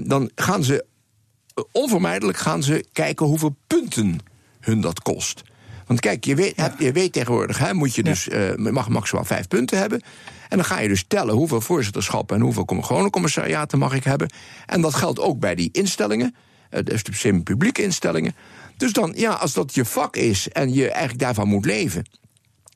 dan 0.03 0.31
gaan 0.35 0.65
ze 0.65 0.85
onvermijdelijk 1.73 2.39
gaan 2.39 2.63
ze 2.63 2.85
kijken 2.93 3.27
hoeveel 3.27 3.57
punten 3.67 4.19
hun 4.61 4.81
dat 4.81 5.03
kost. 5.03 5.43
Want 5.87 6.01
kijk, 6.01 6.25
je 6.25 6.35
weet, 6.35 6.53
ja. 6.57 6.75
je 6.79 6.93
weet 6.93 7.13
tegenwoordig, 7.13 7.59
hè, 7.59 7.75
moet 7.75 7.95
je 7.95 8.03
dus, 8.03 8.29
uh, 8.29 8.55
mag 8.55 8.89
maximaal 8.89 9.25
vijf 9.25 9.49
punten 9.49 9.79
hebben. 9.79 10.03
En 10.49 10.57
dan 10.57 10.65
ga 10.65 10.81
je 10.81 10.89
dus 10.89 11.05
tellen 11.09 11.35
hoeveel 11.35 11.61
voorzitterschappen 11.61 12.37
en 12.37 12.43
hoeveel 12.43 12.65
gewone 12.67 13.11
commissariaten 13.11 13.79
mag 13.79 13.95
ik 13.95 14.05
hebben. 14.05 14.33
En 14.67 14.81
dat 14.81 14.95
geldt 14.95 15.21
ook 15.21 15.39
bij 15.39 15.55
die 15.55 15.69
instellingen, 15.73 16.35
dus 16.85 17.03
de 17.03 17.15
semi-publieke 17.15 17.83
instellingen. 17.83 18.35
Dus 18.77 18.93
dan, 18.93 19.13
ja, 19.17 19.33
als 19.33 19.53
dat 19.53 19.75
je 19.75 19.85
vak 19.85 20.17
is 20.17 20.49
en 20.49 20.75
je 20.75 20.91
eigenlijk 20.91 21.19
daarvan 21.19 21.49
moet 21.49 21.65
leven, 21.65 22.05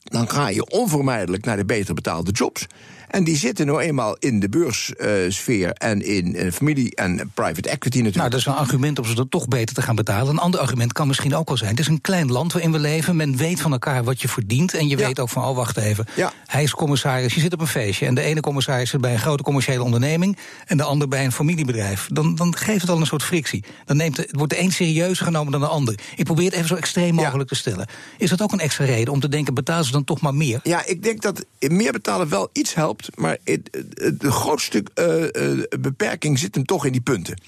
dan 0.03 0.31
ga 0.31 0.49
je 0.49 0.71
onvermijdelijk 0.71 1.45
naar 1.45 1.57
de 1.57 1.65
beter 1.65 1.95
betaalde 1.95 2.31
jobs. 2.31 2.67
En 3.09 3.25
die 3.25 3.37
zitten 3.37 3.67
nou 3.67 3.81
eenmaal 3.81 4.17
in 4.19 4.41
de 4.41 4.49
beurssfeer 4.49 5.73
en 5.73 6.03
in 6.03 6.53
familie 6.53 6.95
en 6.95 7.31
private 7.35 7.69
equity 7.69 7.97
natuurlijk. 7.97 8.17
Nou, 8.17 8.31
dat 8.31 8.38
is 8.38 8.47
een 8.47 8.53
argument 8.53 8.99
om 8.99 9.05
ze 9.05 9.15
dat 9.15 9.31
toch 9.31 9.49
beter 9.49 9.75
te 9.75 9.83
gaan 9.83 9.95
betalen. 9.95 10.33
Een 10.33 10.38
ander 10.38 10.61
argument 10.61 10.93
kan 10.93 11.07
misschien 11.07 11.35
ook 11.35 11.49
wel 11.49 11.57
zijn: 11.57 11.71
het 11.71 11.81
is 11.81 11.87
een 11.87 12.00
klein 12.00 12.33
land 12.33 12.53
waarin 12.53 12.73
we 12.73 12.79
leven. 12.79 13.17
Men 13.17 13.37
weet 13.37 13.61
van 13.61 13.73
elkaar 13.73 14.05
wat 14.05 14.21
je 14.21 14.29
verdient. 14.29 14.75
En 14.75 14.88
je 14.88 14.97
weet 14.97 15.21
ook 15.21 15.29
van, 15.29 15.45
oh, 15.45 15.57
wacht 15.57 15.77
even. 15.77 16.07
Ja. 16.17 16.33
Hij 16.47 16.62
is 16.62 16.71
commissaris, 16.71 17.35
je 17.35 17.41
zit 17.41 17.53
op 17.53 17.61
een 17.61 17.67
feestje. 17.67 18.07
En 18.07 18.15
de 18.15 18.21
ene 18.21 18.41
commissaris 18.41 18.91
zit 18.91 19.00
bij 19.00 19.12
een 19.12 19.19
grote 19.19 19.43
commerciële 19.43 19.83
onderneming. 19.83 20.37
En 20.67 20.77
de 20.77 20.83
ander 20.83 21.09
bij 21.09 21.25
een 21.25 21.33
familiebedrijf. 21.33 22.09
Dan, 22.12 22.35
dan 22.35 22.57
geeft 22.57 22.81
het 22.81 22.91
al 22.91 23.00
een 23.00 23.07
soort 23.07 23.23
frictie. 23.23 23.65
Dan 23.85 23.97
neemt 23.97 24.17
het, 24.17 24.29
wordt 24.31 24.53
de 24.53 24.61
een 24.61 24.73
serieuzer 24.73 25.25
genomen 25.25 25.53
dan 25.53 25.61
de 25.61 25.67
ander. 25.67 25.95
Ik 26.17 26.25
probeer 26.25 26.45
het 26.45 26.55
even 26.55 26.69
zo 26.69 26.75
extreem 26.75 27.15
mogelijk 27.15 27.49
te 27.49 27.55
stellen. 27.55 27.87
Is 28.19 28.31
dat 28.31 28.43
ook 28.43 28.53
een 28.53 28.61
extra 28.61 28.85
reden 28.85 29.12
om 29.12 29.21
te 29.21 29.29
denken: 29.29 29.55
betalen 29.55 29.85
ze 29.85 29.93
dan 29.93 30.05
toch 30.05 30.21
maar 30.21 30.35
meer? 30.35 30.61
Ja, 30.62 30.87
ik 30.87 31.03
denk 31.03 31.23
dat 31.23 31.45
meer 31.59 31.93
betalen 31.93 32.29
wel 32.29 32.49
iets 32.53 32.75
helpt 32.75 32.98
maar 33.14 33.38
het, 33.45 33.85
de 34.19 34.31
grootste 34.31 34.85
uh, 34.95 35.62
beperking 35.81 36.38
zit 36.38 36.55
hem 36.55 36.64
toch 36.64 36.87
in 36.87 36.93
die 36.93 37.00
punten. 37.00 37.40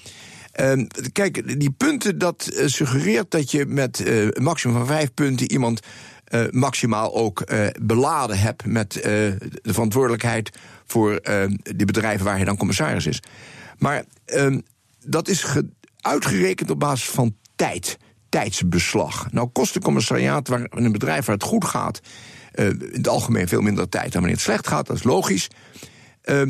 Uh, 0.61 0.85
kijk, 1.11 1.59
die 1.59 1.71
punten, 1.71 2.17
dat 2.17 2.49
uh, 2.53 2.67
suggereert 2.67 3.31
dat 3.31 3.51
je 3.51 3.65
met 3.65 4.01
een 4.05 4.43
maximum 4.43 4.75
van 4.75 4.85
vijf 4.85 5.13
punten 5.13 5.51
iemand 5.51 5.79
maximaal 6.51 7.15
ook 7.15 7.43
beladen 7.81 8.39
hebt 8.39 8.65
met 8.65 8.91
de 8.91 9.37
verantwoordelijkheid 9.63 10.49
voor 10.85 11.21
die 11.61 11.85
bedrijven 11.85 12.25
waar 12.25 12.35
hij 12.35 12.45
dan 12.45 12.57
commissaris 12.57 13.05
is. 13.05 13.19
Maar 13.77 14.03
ehm, 14.25 14.59
dat 15.05 15.27
is 15.27 15.45
uitgerekend 16.01 16.69
op 16.69 16.79
basis 16.79 17.09
van 17.09 17.35
tijd, 17.55 17.97
tijdsbeslag. 18.29 19.31
Nou 19.31 19.47
kost 19.47 19.75
een 19.75 19.81
commissariaat 19.81 20.47
waar 20.47 20.67
een 20.69 20.91
bedrijf 20.91 21.25
waar 21.25 21.35
het 21.35 21.43
goed 21.43 21.65
gaat 21.65 22.01
uh, 22.55 22.65
in 22.65 22.91
het 22.91 23.07
algemeen 23.07 23.47
veel 23.47 23.61
minder 23.61 23.89
tijd 23.89 24.11
dan 24.11 24.21
wanneer 24.21 24.31
het 24.31 24.41
slecht 24.41 24.67
gaat, 24.67 24.87
dat 24.87 24.95
is 24.95 25.03
logisch. 25.03 25.47
Uh, 26.25 26.41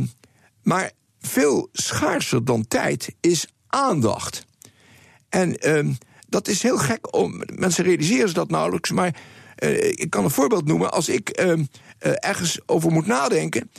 maar 0.63 0.91
veel 1.19 1.69
schaarser 1.71 2.45
dan 2.45 2.67
tijd 2.67 3.15
is 3.19 3.47
aandacht. 3.67 4.45
En 5.29 5.67
uh, 5.67 5.93
dat 6.29 6.47
is 6.47 6.61
heel 6.61 6.77
gek, 6.77 7.15
om, 7.15 7.43
mensen 7.55 7.83
realiseren 7.83 8.27
zich 8.27 8.37
dat 8.37 8.49
nauwelijks, 8.49 8.91
maar 8.91 9.15
uh, 9.59 9.89
ik 9.89 10.09
kan 10.09 10.23
een 10.23 10.29
voorbeeld 10.29 10.65
noemen. 10.65 10.91
Als 10.91 11.09
ik 11.09 11.29
ehm, 11.29 11.63
eh, 11.97 12.11
ergens 12.15 12.59
over 12.65 12.91
moet 12.91 13.05
nadenken, 13.05 13.71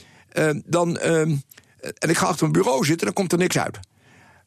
dan, 0.64 0.98
en 0.98 1.42
ik 2.08 2.16
ga 2.16 2.26
achter 2.26 2.48
mijn 2.48 2.62
bureau 2.62 2.84
zitten, 2.84 3.06
dan 3.06 3.14
komt 3.14 3.32
er 3.32 3.38
niks 3.38 3.58
uit. 3.58 3.78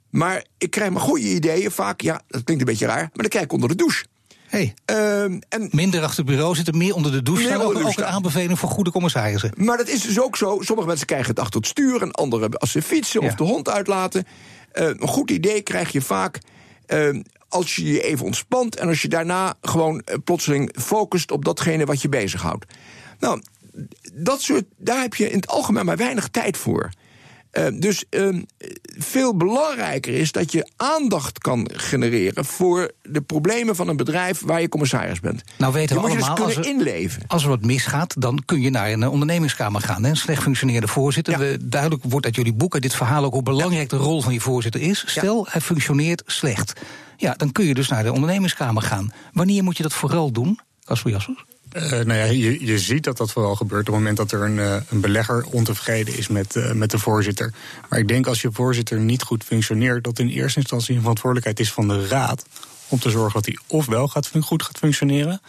Maar 0.10 0.46
ik 0.58 0.72
krijg 0.72 0.90
mijn 0.90 1.06
goede 1.06 1.34
ideeën 1.34 1.72
vaak, 1.72 2.02
ja, 2.02 2.22
dat 2.28 2.44
klinkt 2.44 2.64
een 2.64 2.70
beetje 2.70 2.86
raar, 2.86 2.98
maar 2.98 3.12
dan 3.14 3.28
kijk 3.28 3.44
ik 3.44 3.52
onder 3.52 3.70
de 3.70 3.76
douche. 3.76 4.06
Hey. 4.48 4.74
Um, 4.86 5.42
en 5.50 5.70
Minder 5.72 6.04
achter 6.04 6.18
het 6.18 6.26
bureau 6.26 6.56
zitten, 6.56 6.78
meer 6.78 6.96
onder 6.96 7.12
de 7.12 7.22
douche. 7.22 7.48
Meer 7.48 7.64
ook, 7.64 7.76
ook 7.76 7.98
een 7.98 8.06
aanbeveling 8.06 8.60
voor 8.60 8.70
goede 8.70 8.92
commissarissen. 8.92 9.52
Maar 9.56 9.78
dat 9.78 9.88
is 9.88 10.02
dus 10.02 10.20
ook 10.20 10.38
zo. 10.38 10.58
Sommige 10.62 10.88
mensen 10.88 11.08
krijgen 11.08 11.30
het 11.30 11.40
achter 11.40 11.60
het 11.60 11.70
stuur... 11.70 12.02
en 12.02 12.12
anderen 12.12 12.58
als 12.58 12.72
ze 12.72 12.82
fietsen 12.82 13.22
of 13.22 13.36
de 13.36 13.44
hond 13.44 13.70
uitlaten. 13.70 14.26
Uh, 14.74 14.86
een 14.88 15.08
goed 15.08 15.32
idee 15.32 15.62
krijg 15.62 15.92
je 15.92 16.02
vaak... 16.02 16.40
Uh, 16.88 17.22
als 17.50 17.76
je 17.76 17.84
je 17.84 18.04
even 18.04 18.26
ontspant 18.26 18.76
en 18.76 18.88
als 18.88 19.02
je 19.02 19.08
daarna 19.08 19.54
gewoon 19.62 20.02
uh, 20.06 20.16
plotseling 20.24 20.76
focust 20.82 21.32
op 21.32 21.46
datgene 21.46 21.86
wat 21.86 22.02
je 22.02 22.10
bezighoudt. 22.10 22.66
Nou, 23.20 23.42
dat 24.14 24.42
soort, 24.42 24.64
daar 24.78 25.02
heb 25.02 25.16
je 25.16 25.30
in 25.30 25.36
het 25.36 25.48
algemeen 25.48 25.86
maar 25.86 25.98
weinig 25.98 26.28
tijd 26.28 26.58
voor. 26.58 26.90
Uh, 27.58 27.66
dus 27.74 28.06
uh, 28.10 28.42
veel 28.98 29.38
belangrijker 29.38 30.14
is 30.14 30.32
dat 30.32 30.52
je 30.52 30.70
aandacht 30.76 31.40
kan 31.40 31.70
genereren 31.74 32.46
voor 32.46 32.92
de 33.02 33.22
problemen 33.22 33.76
van 33.76 33.88
een 33.88 33.98
bedrijf 33.98 34.42
waar 34.46 34.62
je 34.62 34.70
commissaris 34.70 35.20
bent. 35.20 35.44
Nou 35.58 35.74
weten 35.74 35.96
we 35.96 36.02
moet 36.02 36.10
allemaal, 36.10 36.30
je 36.30 36.36
dus 36.36 36.46
kunnen 36.46 36.58
als 36.58 36.68
er, 36.68 36.74
inleven. 36.74 37.24
Als 37.28 37.44
er 37.44 37.50
wat 37.50 37.62
misgaat, 37.62 38.22
dan 38.22 38.44
kun 38.46 38.62
je 38.62 38.70
naar 38.70 38.92
een 38.92 39.04
eh, 39.04 39.12
ondernemingskamer 39.12 39.82
gaan. 39.82 40.04
Hè? 40.04 40.10
Een 40.10 40.16
slecht 40.16 40.42
functionerende 40.42 40.88
voorzitter. 40.88 41.34
Ja. 41.34 41.40
We, 41.40 41.58
duidelijk 41.62 42.04
wordt 42.04 42.26
uit 42.26 42.36
jullie 42.36 42.54
boek, 42.54 42.74
uit 42.74 42.84
dit 42.84 42.96
verhaal 42.96 43.24
ook 43.24 43.34
hoe 43.34 43.44
belangrijk 43.44 43.92
ja. 43.92 43.98
de 43.98 44.04
rol 44.04 44.22
van 44.22 44.34
je 44.34 44.42
voorzitter 44.42 44.82
is. 44.82 45.04
Stel, 45.08 45.44
ja. 45.46 45.52
hij 45.52 45.62
functioneert 45.62 46.24
slecht. 46.26 46.74
Ja, 47.18 47.34
dan 47.34 47.52
kun 47.52 47.66
je 47.66 47.74
dus 47.74 47.88
naar 47.88 48.04
de 48.04 48.14
ondernemingskamer 48.14 48.82
gaan. 48.82 49.14
Wanneer 49.34 49.64
moet 49.64 49.78
je 49.78 49.84
dat 49.84 49.94
vooral 49.94 50.32
doen, 50.32 50.60
Casper 50.84 51.12
Jassers? 51.12 51.46
Uh, 51.76 51.90
nou 51.90 52.14
ja, 52.14 52.24
je, 52.24 52.66
je 52.66 52.80
ziet 52.80 53.04
dat 53.04 53.18
dat 53.18 53.32
vooral 53.32 53.56
gebeurt 53.56 53.88
op 53.88 53.94
het 53.94 53.96
moment 53.96 54.18
dat 54.18 54.32
er 54.32 54.42
een, 54.42 54.58
uh, 54.58 54.76
een 54.90 55.02
belegger 55.02 55.46
ontevreden 55.46 56.18
is 56.18 56.28
met, 56.28 56.56
uh, 56.56 56.72
met 56.72 56.92
de 56.92 57.00
voorzitter. 57.00 57.54
Maar 57.90 58.00
ik 58.00 58.08
denk 58.08 58.28
als 58.28 58.42
je 58.42 58.50
voorzitter 58.52 59.00
niet 59.00 59.24
goed 59.24 59.44
functioneert, 59.44 60.04
dat 60.04 60.20
in 60.20 60.28
eerste 60.28 60.60
instantie 60.60 60.96
een 60.96 61.00
verantwoordelijkheid 61.00 61.60
is 61.60 61.72
van 61.72 61.88
de 61.88 62.08
raad. 62.08 62.46
Om 62.88 63.00
te 63.00 63.10
zorgen 63.10 63.34
dat 63.34 63.46
hij 63.46 63.58
ofwel 63.68 64.08
gaat, 64.08 64.32
goed 64.40 64.64
gaat 64.64 64.78
functioneren. 64.78 65.42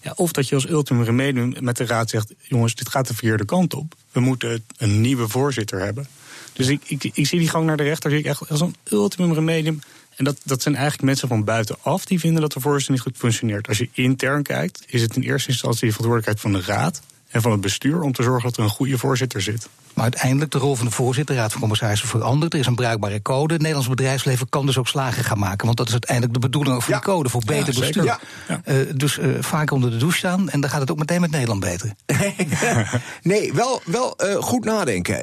Ja, 0.00 0.12
of 0.16 0.32
dat 0.32 0.48
je 0.48 0.54
als 0.54 0.68
ultimum 0.68 1.04
remedium 1.04 1.54
met 1.60 1.76
de 1.76 1.86
raad 1.86 2.10
zegt: 2.10 2.34
jongens, 2.42 2.74
dit 2.74 2.88
gaat 2.88 3.06
de 3.06 3.14
verkeerde 3.14 3.44
kant 3.44 3.74
op. 3.74 3.94
We 4.12 4.20
moeten 4.20 4.64
een 4.76 5.00
nieuwe 5.00 5.28
voorzitter 5.28 5.80
hebben. 5.80 6.08
Dus 6.52 6.68
ik, 6.68 6.82
ik, 6.86 7.04
ik 7.04 7.26
zie 7.26 7.38
die 7.38 7.48
gang 7.48 7.66
naar 7.66 7.76
de 7.76 7.82
rechter 7.82 8.10
zie 8.10 8.18
ik 8.18 8.26
echt 8.26 8.50
als 8.50 8.60
een 8.60 8.74
ultimum 8.84 9.34
remedium. 9.34 9.80
En 10.16 10.24
dat, 10.24 10.40
dat 10.44 10.62
zijn 10.62 10.74
eigenlijk 10.74 11.04
mensen 11.04 11.28
van 11.28 11.44
buitenaf 11.44 12.04
die 12.04 12.20
vinden 12.20 12.40
dat 12.40 12.52
de 12.52 12.60
voorzitter 12.60 12.92
niet 12.92 13.02
goed 13.02 13.16
functioneert. 13.16 13.68
Als 13.68 13.78
je 13.78 13.88
intern 13.92 14.42
kijkt, 14.42 14.84
is 14.86 15.02
het 15.02 15.16
in 15.16 15.22
eerste 15.22 15.48
instantie 15.48 15.88
de 15.88 15.94
verantwoordelijkheid 15.94 16.40
van 16.40 16.52
de 16.52 16.72
raad 16.72 17.02
en 17.34 17.42
van 17.42 17.52
het 17.52 17.60
bestuur 17.60 18.00
om 18.00 18.12
te 18.12 18.22
zorgen 18.22 18.48
dat 18.48 18.56
er 18.56 18.64
een 18.64 18.70
goede 18.70 18.98
voorzitter 18.98 19.42
zit. 19.42 19.68
Maar 19.94 20.04
uiteindelijk 20.04 20.50
de 20.50 20.58
rol 20.58 20.74
van 20.74 20.86
de 20.86 20.92
voorzitter, 20.92 21.34
de 21.34 21.40
Raad 21.40 21.50
van 21.52 21.60
Commissarissen, 21.60 22.08
verandert. 22.08 22.52
Er 22.52 22.58
is 22.58 22.66
een 22.66 22.74
bruikbare 22.74 23.22
code. 23.22 23.52
Het 23.52 23.62
Nederlands 23.62 23.90
bedrijfsleven 23.90 24.48
kan 24.48 24.66
dus 24.66 24.78
ook 24.78 24.88
slagen 24.88 25.24
gaan 25.24 25.38
maken. 25.38 25.66
Want 25.66 25.76
dat 25.76 25.86
is 25.86 25.92
uiteindelijk 25.92 26.32
de 26.32 26.38
bedoeling 26.38 26.84
voor 26.84 26.94
ja. 26.94 27.00
die 27.00 27.08
code, 27.08 27.28
voor 27.28 27.42
beter 27.46 27.74
ja, 27.74 27.80
bestuur. 27.80 28.04
Ja. 28.04 28.20
Uh, 28.64 28.76
dus 28.96 29.18
uh, 29.18 29.26
vaak 29.40 29.70
onder 29.70 29.90
de 29.90 29.96
douche 29.96 30.18
staan 30.18 30.48
en 30.48 30.60
dan 30.60 30.70
gaat 30.70 30.80
het 30.80 30.90
ook 30.90 30.98
meteen 30.98 31.20
met 31.20 31.30
Nederland 31.30 31.60
beter. 31.60 31.92
nee, 33.22 33.52
wel, 33.52 33.82
wel 33.84 34.16
uh, 34.24 34.34
goed 34.34 34.64
nadenken. 34.64 35.22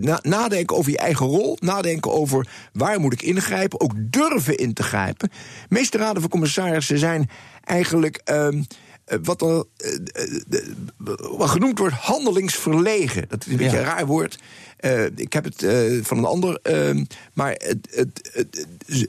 Na, 0.00 0.18
nadenken 0.22 0.76
over 0.76 0.90
je 0.90 0.98
eigen 0.98 1.26
rol. 1.26 1.56
Nadenken 1.60 2.12
over 2.12 2.48
waar 2.72 3.00
moet 3.00 3.12
ik 3.12 3.22
ingrijpen. 3.22 3.80
Ook 3.80 3.92
durven 3.96 4.56
in 4.56 4.72
te 4.72 4.82
grijpen. 4.82 5.28
De 5.28 5.74
meeste 5.74 5.98
raden 5.98 6.20
van 6.20 6.30
commissarissen 6.30 6.98
zijn 6.98 7.30
eigenlijk. 7.64 8.20
Ehm, 8.24 8.56
eh, 8.56 8.60
wat 9.22 9.42
er 9.42 9.64
uh, 9.84 10.62
wat 11.36 11.48
genoemd 11.48 11.78
wordt 11.78 11.94
handelingsverlegen. 11.94 13.24
Dat 13.28 13.46
is 13.46 13.52
een 13.52 13.56
beetje 13.56 13.78
een 13.78 13.84
raar 13.84 14.06
woord. 14.06 14.38
Uh, 14.80 15.04
ik 15.04 15.32
heb 15.32 15.44
het 15.44 15.66
van 16.06 16.18
een 16.18 16.24
ander. 16.24 16.58
Ehm, 16.62 17.04
maar 17.32 17.50
het, 17.50 17.88
het, 17.90 18.30
het, 18.32 18.66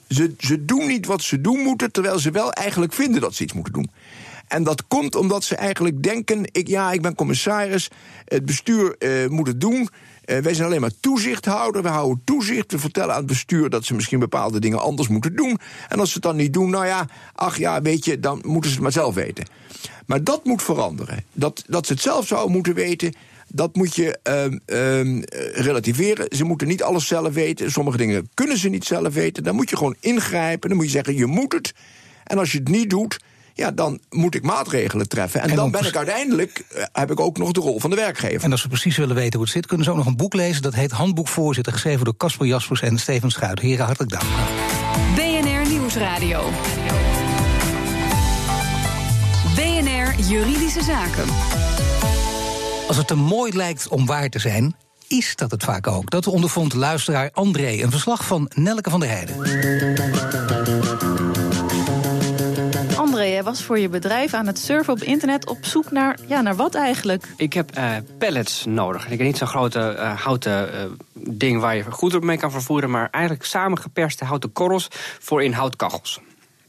ze, 0.08 0.34
ze 0.40 0.66
doen 0.66 0.88
niet 0.88 1.06
wat 1.06 1.22
ze 1.22 1.42
doen 1.42 1.60
moeten, 1.60 1.92
terwijl 1.92 2.20
ze 2.20 2.32
wel 2.32 2.52
eigenlijk 2.52 2.94
vinden 2.94 3.22
dat 3.22 3.36
ze 3.36 3.44
iets 3.44 3.54
moeten 3.54 3.74
doen. 3.74 3.92
En 4.48 4.64
dat 4.64 4.88
komt 4.88 5.16
omdat 5.16 5.44
ze 5.44 5.56
eigenlijk 5.56 6.04
denken: 6.04 6.44
ik, 6.52 6.68
ja, 6.68 6.92
ik 6.92 7.02
ben 7.02 7.16
commissaris, 7.16 7.90
het 8.26 8.46
bestuur 8.46 8.96
moet 9.30 9.48
het 9.48 9.62
doen. 9.62 9.90
Uh, 10.26 10.38
wij 10.38 10.54
zijn 10.54 10.68
alleen 10.68 10.82
maar 10.82 11.00
toezichthouder. 11.00 11.82
We 11.82 11.88
houden 11.88 12.22
toezicht. 12.24 12.72
We 12.72 12.80
vertellen 12.80 13.12
aan 13.12 13.18
het 13.18 13.28
bestuur 13.28 13.70
dat 13.70 13.86
ze 13.86 13.94
misschien 13.94 14.20
bepaalde 14.20 14.60
dingen 14.60 14.82
anders 14.82 15.08
moeten 15.08 15.36
doen. 15.36 15.60
En 15.88 16.00
als 16.00 16.08
ze 16.08 16.14
het 16.14 16.24
dan 16.24 16.36
niet 16.36 16.54
doen, 16.54 16.70
nou 16.70 16.86
ja, 16.86 17.08
ach 17.34 17.58
ja, 17.58 17.82
weet 17.82 18.06
je, 18.06 18.20
dan 18.20 18.42
moeten 18.46 18.70
ze 18.70 18.76
het 18.76 18.84
maar 18.84 18.92
zelf 18.92 19.16
weten. 19.16 19.46
Maar 20.06 20.24
dat 20.24 20.46
moet 20.46 20.64
veranderen. 20.64 21.24
Dat, 21.34 21.64
dat 21.68 21.86
ze 21.86 21.94
het 21.94 22.02
zelf 22.02 22.28
zouden 22.28 22.52
moeten 22.52 22.74
weten, 22.74 23.14
dat 23.48 23.76
moet 23.76 23.96
je 23.96 24.20
um, 24.24 24.60
um, 24.66 25.24
relativeren. 25.54 26.26
Ze 26.36 26.44
moeten 26.44 26.68
niet 26.68 26.84
alles 26.84 27.08
zelf 27.08 27.34
weten. 27.34 27.72
Sommige 27.72 27.98
dingen 27.98 28.30
kunnen 28.34 28.58
ze 28.58 28.70
niet 28.70 28.86
zelf 28.86 29.14
weten. 29.14 29.44
Dan 29.44 29.56
moet 29.56 29.70
je 29.70 29.78
gewoon 29.78 29.96
ingrijpen. 30.00 30.70
Dan 30.70 30.78
moet 30.78 30.88
je 30.88 30.92
zeggen, 30.92 31.16
je 31.16 31.26
moet 31.26 31.54
het. 31.54 31.74
En 32.24 32.38
als 32.38 32.52
je 32.52 32.58
het 32.58 32.68
niet 32.68 32.90
doet, 32.90 33.20
ja, 33.58 33.72
dan 33.72 34.00
moet 34.10 34.36
ik 34.36 34.44
maatregelen 34.44 35.08
treffen. 35.08 35.42
En, 35.42 35.56
dan 35.56 35.72
ben 35.72 35.86
ik 35.86 35.96
uiteindelijk, 35.96 36.66
uh, 36.76 36.84
heb 36.92 37.12
ik 37.12 37.20
ook 37.20 37.38
nog 37.38 37.52
de 37.52 37.60
rol 37.60 37.80
van 37.80 37.90
de 37.90 37.96
werkgever. 37.96 38.44
En 38.44 38.52
als 38.52 38.64
we 38.64 38.68
precies 38.68 38.98
willen 38.98 39.16
weten 39.16 39.34
hoe 39.34 39.44
het 39.44 39.52
zit, 39.52 39.66
kunnen 39.66 39.86
ze 39.86 39.92
ook 39.92 39.98
nog 39.98 40.06
een 40.06 40.16
boek 40.16 40.34
lezen. 40.34 40.62
Dat 40.62 40.74
heet 40.74 40.92
Handboek 40.92 41.28
Voorzitter, 41.28 41.74
geschreven 41.74 42.06
door 42.06 42.18
Casper 42.18 42.46
Jaspers 42.46 42.82
en 42.82 42.98
Steven 42.98 43.32
Schuit. 43.32 43.60
Heren, 43.60 43.86
hartelijk 43.86 44.12
dank. 44.12 44.24
BNR 45.16 45.70
Nieuwsradio. 45.70 46.50
BNR 49.56 50.20
Juridische 50.28 50.84
Zaken. 50.84 51.26
Als 52.88 52.98
het 52.98 53.08
te 53.08 53.16
mooi 53.16 53.54
lijkt 53.54 53.88
om 53.88 54.06
waar 54.06 54.30
te 54.30 54.40
zijn, 54.40 54.76
is 55.08 55.36
dat 55.36 55.52
het 55.52 55.64
vaak 55.64 55.88
ook. 55.88 56.10
Dat 56.10 56.28
ondervond 56.28 56.74
luisteraar 56.74 57.30
André. 57.34 57.82
Een 57.82 57.92
verslag 57.92 58.26
van 58.26 58.52
Nelke 58.54 58.90
van 58.90 59.00
der 59.00 59.10
Heijden. 59.10 60.25
Was 63.46 63.64
voor 63.64 63.80
je 63.80 63.90
bedrijf 63.90 64.34
aan 64.34 64.48
het 64.48 64.60
surfen 64.60 64.94
op 64.94 65.00
internet 65.00 65.48
op 65.48 65.66
zoek 65.66 65.92
naar, 65.92 66.20
ja, 66.28 66.42
naar 66.42 66.56
wat 66.56 66.76
eigenlijk? 66.76 67.28
Ik 67.38 67.54
heb 67.54 67.78
uh, 67.78 67.96
pallets 68.18 68.66
nodig. 68.66 69.04
Ik 69.04 69.18
heb 69.18 69.28
niet 69.28 69.38
zo'n 69.38 69.48
grote 69.48 69.96
uh, 69.98 70.22
houten 70.22 70.74
uh, 70.74 70.82
ding 71.14 71.60
waar 71.60 71.76
je 71.76 71.92
goed 71.92 72.16
op 72.16 72.24
mee 72.24 72.38
kan 72.38 72.52
vervoeren... 72.52 72.90
maar 72.90 73.08
eigenlijk 73.12 73.46
samengeperste 73.46 74.26
houten 74.26 74.52
korrels 74.52 74.88
voor 75.20 75.44
in 75.44 75.52
houtkachels. 75.52 76.20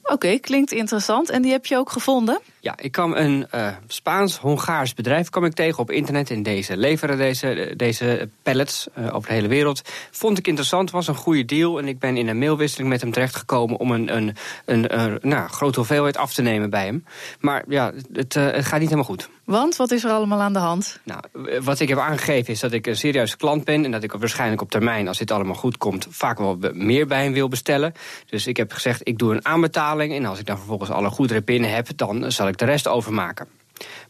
Oké, 0.03 0.13
okay, 0.13 0.39
klinkt 0.39 0.73
interessant. 0.73 1.31
En 1.31 1.43
die 1.43 1.53
heb 1.53 1.67
je 1.67 1.77
ook 1.77 1.91
gevonden? 1.91 2.41
Ja, 2.67 2.75
ik 2.77 2.93
kwam 2.93 3.13
een 3.13 3.47
uh, 3.55 3.69
Spaans-Hongaars 3.87 4.95
bedrijf 4.95 5.29
kwam 5.29 5.45
ik 5.45 5.53
tegen 5.53 5.79
op 5.79 5.91
internet. 5.91 6.31
En 6.31 6.43
deze 6.43 6.77
leveren 6.77 7.19
deze, 7.19 7.75
deze 7.77 8.29
pallets 8.43 8.87
uh, 8.99 9.15
over 9.15 9.29
de 9.29 9.35
hele 9.35 9.49
wereld. 9.49 9.83
Vond 10.11 10.39
ik 10.39 10.47
interessant, 10.47 10.91
was 10.91 11.09
een 11.09 11.15
goede 11.15 11.45
deal. 11.45 11.79
En 11.79 11.89
ik 11.89 11.99
ben 11.99 12.17
in 12.17 12.29
een 12.29 12.39
mailwisseling 12.39 12.89
met 12.89 13.01
hem 13.01 13.13
terechtgekomen... 13.13 13.77
om 13.77 13.91
een, 13.91 14.17
een, 14.17 14.37
een, 14.65 14.97
een 14.97 15.19
nou, 15.23 15.49
grote 15.49 15.79
hoeveelheid 15.79 16.17
af 16.17 16.33
te 16.35 16.43
nemen 16.43 16.71
bij 16.71 16.85
hem. 16.85 17.05
Maar 17.41 17.65
ja, 17.69 17.93
het, 18.13 18.35
uh, 18.35 18.45
het 18.45 18.65
gaat 18.65 18.81
niet 18.81 18.89
helemaal 18.89 19.05
goed. 19.05 19.29
Want, 19.45 19.77
wat 19.77 19.91
is 19.91 20.05
er 20.05 20.11
allemaal 20.11 20.41
aan 20.41 20.53
de 20.53 20.59
hand? 20.59 21.01
Nou, 21.03 21.21
wat 21.63 21.81
ik 21.81 21.89
heb 21.89 21.99
aangegeven 21.99 22.53
is 22.53 22.61
dat 22.61 22.73
ik 22.73 22.87
een 22.87 22.97
serieuze 22.97 23.37
klant 23.37 23.65
ben... 23.65 23.85
en 23.85 23.91
dat 23.91 24.03
ik 24.03 24.13
waarschijnlijk 24.13 24.63
op 24.63 24.71
termijn, 24.71 25.09
als 25.09 25.19
dit 25.19 25.31
allemaal 25.31 25.55
goed 25.55 25.79
komt... 25.79 26.07
vaak 26.11 26.39
wel 26.39 26.59
meer 26.73 27.07
bij 27.07 27.23
hem 27.23 27.33
wil 27.33 27.49
bestellen. 27.49 27.93
Dus 28.27 28.47
ik 28.47 28.57
heb 28.57 28.73
gezegd, 28.73 29.01
ik 29.05 29.19
doe 29.19 29.35
een 29.35 29.45
aanbetaling... 29.45 30.15
en 30.15 30.25
als 30.25 30.39
ik 30.39 30.47
dan 30.47 30.57
vervolgens 30.57 30.91
alle 30.91 31.11
goederen 31.11 31.45
binnen 31.45 31.75
heb... 31.75 31.89
dan 31.97 32.33
zal 32.33 32.49
ik 32.49 32.56
de 32.59 32.65
rest 32.65 32.89
overmaken. 32.89 33.47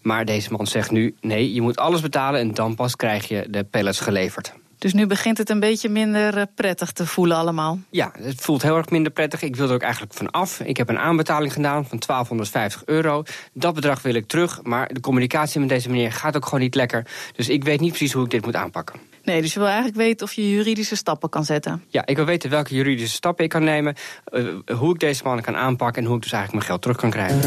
Maar 0.02 0.24
deze 0.24 0.52
man 0.52 0.66
zegt 0.66 0.90
nu: 0.90 1.14
nee, 1.20 1.52
je 1.52 1.60
moet 1.60 1.78
alles 1.78 2.00
betalen 2.00 2.40
en 2.40 2.54
dan 2.54 2.74
pas 2.74 2.96
krijg 2.96 3.28
je 3.28 3.46
de 3.50 3.64
pallets 3.64 4.00
geleverd. 4.00 4.52
Dus 4.78 4.92
nu 4.92 5.06
begint 5.06 5.38
het 5.38 5.50
een 5.50 5.60
beetje 5.60 5.88
minder 5.88 6.36
eh, 6.36 6.42
prettig 6.54 6.92
te 6.92 7.06
voelen 7.06 7.36
allemaal? 7.36 7.78
Ja, 7.90 8.12
het 8.18 8.40
voelt 8.40 8.62
heel 8.62 8.76
erg 8.76 8.90
minder 8.90 9.12
prettig. 9.12 9.42
Ik 9.42 9.56
wil 9.56 9.68
er 9.68 9.74
ook 9.74 9.82
eigenlijk 9.82 10.14
van 10.14 10.30
af. 10.30 10.60
Ik 10.60 10.76
heb 10.76 10.88
een 10.88 10.98
aanbetaling 10.98 11.52
gedaan 11.52 11.86
van 11.86 11.98
1250 12.06 12.82
euro. 12.84 13.22
Dat 13.52 13.74
bedrag 13.74 14.02
wil 14.02 14.14
ik 14.14 14.26
terug, 14.26 14.60
maar 14.62 14.94
de 14.94 15.00
communicatie 15.00 15.60
met 15.60 15.68
deze 15.68 15.90
meneer 15.90 16.12
gaat 16.12 16.36
ook 16.36 16.44
gewoon 16.44 16.60
niet 16.60 16.74
lekker. 16.74 17.06
Dus 17.36 17.48
ik 17.48 17.64
weet 17.64 17.80
niet 17.80 17.90
precies 17.90 18.12
hoe 18.12 18.24
ik 18.24 18.30
dit 18.30 18.44
moet 18.44 18.56
aanpakken. 18.56 19.00
Nee, 19.26 19.42
dus 19.42 19.52
je 19.52 19.58
wil 19.58 19.68
eigenlijk 19.68 19.96
weten 19.96 20.26
of 20.26 20.32
je 20.32 20.50
juridische 20.50 20.96
stappen 20.96 21.28
kan 21.28 21.44
zetten? 21.44 21.84
Ja, 21.88 22.06
ik 22.06 22.16
wil 22.16 22.24
weten 22.24 22.50
welke 22.50 22.74
juridische 22.74 23.14
stappen 23.14 23.44
ik 23.44 23.50
kan 23.50 23.64
nemen... 23.64 23.94
Uh, 24.30 24.48
hoe 24.78 24.94
ik 24.94 25.00
deze 25.00 25.24
man 25.24 25.40
kan 25.40 25.56
aanpakken... 25.56 26.02
en 26.02 26.08
hoe 26.08 26.16
ik 26.16 26.22
dus 26.22 26.32
eigenlijk 26.32 26.66
mijn 26.66 26.80
geld 26.80 26.82
terug 26.82 26.96
kan 26.96 27.10
krijgen. 27.10 27.40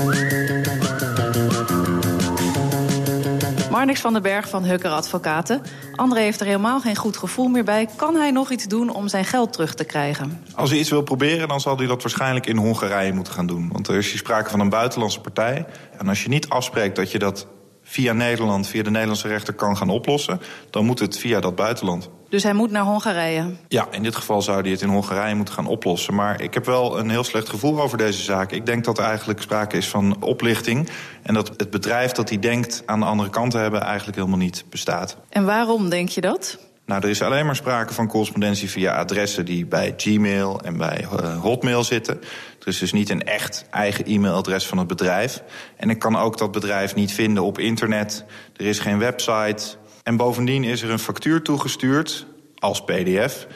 Marnix 3.71 4.01
van 4.01 4.13
den 4.13 4.21
Berg 4.21 4.49
van 4.49 4.63
Hukker 4.63 4.89
Advocaten. 4.89 5.61
André 5.95 6.19
heeft 6.19 6.39
er 6.39 6.45
helemaal 6.45 6.79
geen 6.79 6.95
goed 6.95 7.17
gevoel 7.17 7.47
meer 7.47 7.63
bij. 7.63 7.87
Kan 7.95 8.15
hij 8.15 8.31
nog 8.31 8.51
iets 8.51 8.67
doen 8.67 8.89
om 8.89 9.07
zijn 9.07 9.25
geld 9.25 9.53
terug 9.53 9.73
te 9.73 9.83
krijgen? 9.83 10.43
Als 10.55 10.69
hij 10.69 10.79
iets 10.79 10.89
wil 10.89 11.01
proberen, 11.01 11.47
dan 11.47 11.59
zal 11.59 11.77
hij 11.77 11.87
dat 11.87 12.01
waarschijnlijk 12.01 12.45
in 12.45 12.57
Hongarije 12.57 13.13
moeten 13.13 13.33
gaan 13.33 13.47
doen. 13.47 13.69
Want 13.71 13.87
er 13.87 13.95
is 13.95 14.09
hier 14.09 14.17
sprake 14.17 14.49
van 14.49 14.59
een 14.59 14.69
buitenlandse 14.69 15.21
partij. 15.21 15.65
En 15.97 16.07
als 16.07 16.23
je 16.23 16.29
niet 16.29 16.49
afspreekt 16.49 16.95
dat 16.95 17.11
je 17.11 17.19
dat 17.19 17.47
via 17.89 18.13
Nederland, 18.13 18.67
via 18.67 18.83
de 18.83 18.89
Nederlandse 18.89 19.27
rechter 19.27 19.53
kan 19.53 19.77
gaan 19.77 19.89
oplossen, 19.89 20.41
dan 20.69 20.85
moet 20.85 20.99
het 20.99 21.17
via 21.17 21.39
dat 21.39 21.55
buitenland. 21.55 22.09
Dus 22.29 22.43
hij 22.43 22.53
moet 22.53 22.71
naar 22.71 22.83
Hongarije? 22.83 23.55
Ja, 23.67 23.87
in 23.91 24.03
dit 24.03 24.15
geval 24.15 24.41
zou 24.41 24.61
hij 24.61 24.71
het 24.71 24.81
in 24.81 24.89
Hongarije 24.89 25.35
moeten 25.35 25.53
gaan 25.53 25.67
oplossen. 25.67 26.15
Maar 26.15 26.41
ik 26.41 26.53
heb 26.53 26.65
wel 26.65 26.99
een 26.99 27.09
heel 27.09 27.23
slecht 27.23 27.49
gevoel 27.49 27.81
over 27.81 27.97
deze 27.97 28.21
zaak. 28.21 28.51
Ik 28.51 28.65
denk 28.65 28.85
dat 28.85 28.97
er 28.97 29.03
eigenlijk 29.03 29.41
sprake 29.41 29.77
is 29.77 29.87
van 29.87 30.17
oplichting. 30.21 30.89
En 31.23 31.33
dat 31.33 31.47
het 31.57 31.69
bedrijf 31.69 32.11
dat 32.11 32.29
hij 32.29 32.39
denkt 32.39 32.83
aan 32.85 32.99
de 32.99 33.05
andere 33.05 33.29
kant 33.29 33.51
te 33.51 33.57
hebben 33.57 33.81
eigenlijk 33.81 34.17
helemaal 34.17 34.39
niet 34.39 34.65
bestaat. 34.69 35.17
En 35.29 35.45
waarom 35.45 35.89
denk 35.89 36.09
je 36.09 36.21
dat? 36.21 36.57
Nou, 36.89 37.01
er 37.03 37.09
is 37.09 37.21
alleen 37.21 37.45
maar 37.45 37.55
sprake 37.55 37.93
van 37.93 38.07
correspondentie 38.07 38.69
via 38.69 38.95
adressen 38.95 39.45
die 39.45 39.65
bij 39.65 39.93
Gmail 39.97 40.61
en 40.61 40.77
bij 40.77 41.07
uh, 41.13 41.39
Hotmail 41.41 41.83
zitten. 41.83 42.19
Is 42.69 42.77
dus 42.77 42.91
niet 42.91 43.09
een 43.09 43.23
echt 43.23 43.65
eigen 43.71 44.05
e-mailadres 44.05 44.65
van 44.65 44.77
het 44.77 44.87
bedrijf. 44.87 45.43
En 45.75 45.89
ik 45.89 45.99
kan 45.99 46.15
ook 46.15 46.37
dat 46.37 46.51
bedrijf 46.51 46.95
niet 46.95 47.11
vinden 47.11 47.43
op 47.43 47.59
internet. 47.59 48.25
Er 48.55 48.65
is 48.65 48.79
geen 48.79 48.99
website. 48.99 49.65
En 50.03 50.17
bovendien 50.17 50.63
is 50.63 50.81
er 50.81 50.89
een 50.89 50.99
factuur 50.99 51.41
toegestuurd 51.41 52.25
als 52.55 52.83
PDF. 52.83 53.47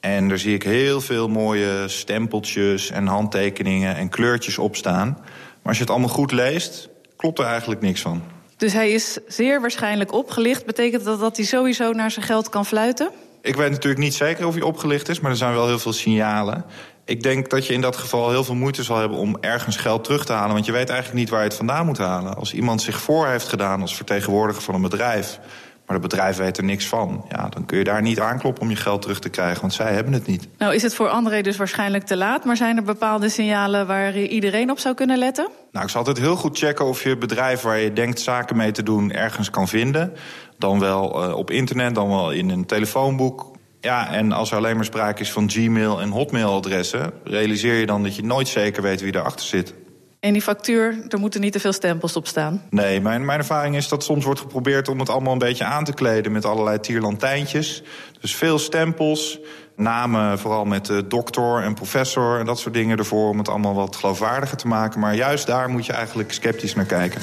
En 0.00 0.28
daar 0.28 0.38
zie 0.38 0.54
ik 0.54 0.62
heel 0.62 1.00
veel 1.00 1.28
mooie 1.28 1.88
stempeltjes 1.88 2.90
en 2.90 3.06
handtekeningen 3.06 3.96
en 3.96 4.08
kleurtjes 4.08 4.58
op 4.58 4.76
staan. 4.76 5.08
Maar 5.18 5.62
als 5.62 5.76
je 5.76 5.82
het 5.82 5.92
allemaal 5.92 6.08
goed 6.08 6.32
leest, 6.32 6.88
klopt 7.16 7.38
er 7.38 7.46
eigenlijk 7.46 7.80
niks 7.80 8.00
van. 8.00 8.22
Dus 8.56 8.72
hij 8.72 8.90
is 8.90 9.18
zeer 9.26 9.60
waarschijnlijk 9.60 10.12
opgelicht. 10.12 10.66
Betekent 10.66 11.04
dat 11.04 11.20
dat 11.20 11.36
hij 11.36 11.46
sowieso 11.46 11.92
naar 11.92 12.10
zijn 12.10 12.24
geld 12.24 12.48
kan 12.48 12.66
fluiten? 12.66 13.10
Ik 13.42 13.56
weet 13.56 13.70
natuurlijk 13.70 14.02
niet 14.02 14.14
zeker 14.14 14.46
of 14.46 14.54
hij 14.54 14.62
opgelicht 14.62 15.08
is, 15.08 15.20
maar 15.20 15.30
er 15.30 15.36
zijn 15.36 15.52
wel 15.52 15.66
heel 15.66 15.78
veel 15.78 15.92
signalen. 15.92 16.64
Ik 17.04 17.22
denk 17.22 17.50
dat 17.50 17.66
je 17.66 17.72
in 17.72 17.80
dat 17.80 17.96
geval 17.96 18.30
heel 18.30 18.44
veel 18.44 18.54
moeite 18.54 18.82
zal 18.82 18.98
hebben 18.98 19.18
om 19.18 19.36
ergens 19.40 19.76
geld 19.76 20.04
terug 20.04 20.24
te 20.24 20.32
halen. 20.32 20.52
Want 20.54 20.66
je 20.66 20.72
weet 20.72 20.88
eigenlijk 20.88 21.18
niet 21.18 21.30
waar 21.30 21.40
je 21.40 21.46
het 21.46 21.56
vandaan 21.56 21.86
moet 21.86 21.98
halen. 21.98 22.36
Als 22.36 22.54
iemand 22.54 22.82
zich 22.82 23.00
voor 23.00 23.26
heeft 23.26 23.48
gedaan 23.48 23.80
als 23.80 23.96
vertegenwoordiger 23.96 24.62
van 24.62 24.74
een 24.74 24.82
bedrijf 24.82 25.40
maar 25.86 25.96
het 25.96 26.08
bedrijf 26.08 26.36
weet 26.36 26.56
er 26.56 26.64
niks 26.64 26.86
van. 26.86 27.24
Ja, 27.28 27.48
dan 27.48 27.64
kun 27.66 27.78
je 27.78 27.84
daar 27.84 28.02
niet 28.02 28.20
aankloppen 28.20 28.62
om 28.62 28.70
je 28.70 28.76
geld 28.76 29.02
terug 29.02 29.18
te 29.18 29.28
krijgen, 29.28 29.60
want 29.60 29.72
zij 29.72 29.92
hebben 29.92 30.12
het 30.12 30.26
niet. 30.26 30.48
Nou, 30.58 30.74
is 30.74 30.82
het 30.82 30.94
voor 30.94 31.08
André 31.08 31.40
dus 31.40 31.56
waarschijnlijk 31.56 32.04
te 32.04 32.16
laat, 32.16 32.44
maar 32.44 32.56
zijn 32.56 32.76
er 32.76 32.82
bepaalde 32.82 33.28
signalen 33.28 33.86
waar 33.86 34.16
iedereen 34.18 34.70
op 34.70 34.78
zou 34.78 34.94
kunnen 34.94 35.18
letten? 35.18 35.48
Nou, 35.72 35.84
ik 35.84 35.90
zal 35.90 36.00
altijd 36.00 36.18
heel 36.18 36.36
goed 36.36 36.58
checken 36.58 36.84
of 36.84 37.02
je 37.02 37.08
het 37.08 37.18
bedrijf 37.18 37.60
waar 37.60 37.78
je 37.78 37.92
denkt 37.92 38.20
zaken 38.20 38.56
mee 38.56 38.72
te 38.72 38.82
doen 38.82 39.12
ergens 39.12 39.50
kan 39.50 39.68
vinden. 39.68 40.12
Dan 40.58 40.80
wel 40.80 41.28
uh, 41.28 41.36
op 41.36 41.50
internet, 41.50 41.94
dan 41.94 42.08
wel 42.08 42.32
in 42.32 42.50
een 42.50 42.66
telefoonboek. 42.66 43.53
Ja, 43.84 44.12
en 44.12 44.32
als 44.32 44.50
er 44.50 44.56
alleen 44.56 44.76
maar 44.76 44.84
sprake 44.84 45.20
is 45.20 45.32
van 45.32 45.50
Gmail 45.50 46.00
en 46.00 46.10
Hotmail-adressen, 46.10 47.12
realiseer 47.24 47.74
je 47.74 47.86
dan 47.86 48.02
dat 48.02 48.16
je 48.16 48.24
nooit 48.24 48.48
zeker 48.48 48.82
weet 48.82 49.00
wie 49.00 49.14
erachter 49.14 49.46
zit. 49.46 49.74
En 50.20 50.32
die 50.32 50.42
factuur, 50.42 51.04
er 51.08 51.18
moeten 51.18 51.40
niet 51.40 51.52
te 51.52 51.60
veel 51.60 51.72
stempels 51.72 52.16
op 52.16 52.26
staan. 52.26 52.62
Nee, 52.70 53.00
mijn, 53.00 53.24
mijn 53.24 53.38
ervaring 53.38 53.76
is 53.76 53.88
dat 53.88 54.04
soms 54.04 54.24
wordt 54.24 54.40
geprobeerd 54.40 54.88
om 54.88 54.98
het 54.98 55.08
allemaal 55.08 55.32
een 55.32 55.38
beetje 55.38 55.64
aan 55.64 55.84
te 55.84 55.92
kleden 55.92 56.32
met 56.32 56.44
allerlei 56.44 56.80
tierlantijntjes. 56.80 57.82
Dus 58.20 58.34
veel 58.34 58.58
stempels, 58.58 59.38
namen 59.76 60.38
vooral 60.38 60.64
met 60.64 60.88
uh, 60.88 60.98
doctor 61.08 61.62
en 61.62 61.74
professor 61.74 62.38
en 62.38 62.46
dat 62.46 62.58
soort 62.58 62.74
dingen 62.74 62.98
ervoor 62.98 63.28
om 63.28 63.38
het 63.38 63.48
allemaal 63.48 63.74
wat 63.74 63.96
geloofwaardiger 63.96 64.56
te 64.56 64.66
maken. 64.66 65.00
Maar 65.00 65.14
juist 65.14 65.46
daar 65.46 65.68
moet 65.68 65.86
je 65.86 65.92
eigenlijk 65.92 66.32
sceptisch 66.32 66.74
naar 66.74 66.86
kijken. 66.86 67.20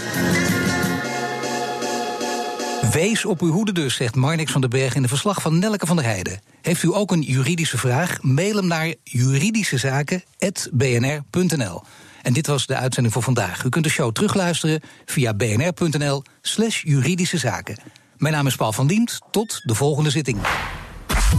Wees 2.91 3.25
op 3.25 3.41
uw 3.41 3.51
hoede 3.51 3.71
dus, 3.71 3.95
zegt 3.95 4.15
Marnix 4.15 4.51
van 4.51 4.61
den 4.61 4.69
Berg 4.69 4.95
in 4.95 5.01
de 5.01 5.07
verslag 5.07 5.41
van 5.41 5.59
Nelke 5.59 5.85
van 5.85 5.95
der 5.95 6.05
Heijden. 6.05 6.41
Heeft 6.61 6.83
u 6.83 6.95
ook 6.95 7.11
een 7.11 7.21
juridische 7.21 7.77
vraag? 7.77 8.21
Mail 8.21 8.55
hem 8.55 8.67
naar 8.67 8.93
juridischezaken.bnr.nl. 9.03 11.81
En 12.21 12.33
dit 12.33 12.47
was 12.47 12.65
de 12.65 12.75
uitzending 12.75 13.13
voor 13.13 13.23
vandaag. 13.23 13.63
U 13.63 13.69
kunt 13.69 13.83
de 13.83 13.89
show 13.89 14.11
terugluisteren 14.11 14.81
via 15.05 15.33
bnr.nl 15.33 16.23
slash 16.41 16.83
juridische 16.83 17.37
zaken. 17.37 17.77
Mijn 18.17 18.33
naam 18.33 18.47
is 18.47 18.55
Paul 18.55 18.73
van 18.73 18.87
Diemt. 18.87 19.19
Tot 19.31 19.61
de 19.63 19.75
volgende 19.75 20.09
zitting. 20.09 20.37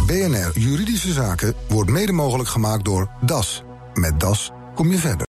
BNR 0.07 0.59
Juridische 0.59 1.13
Zaken 1.13 1.55
wordt 1.69 1.91
mede 1.91 2.13
mogelijk 2.13 2.49
gemaakt 2.49 2.85
door 2.85 3.11
DAS. 3.21 3.63
Met 3.95 4.21
DAS 4.21 4.51
kom 4.75 4.91
je 4.91 4.99
verder. 4.99 5.21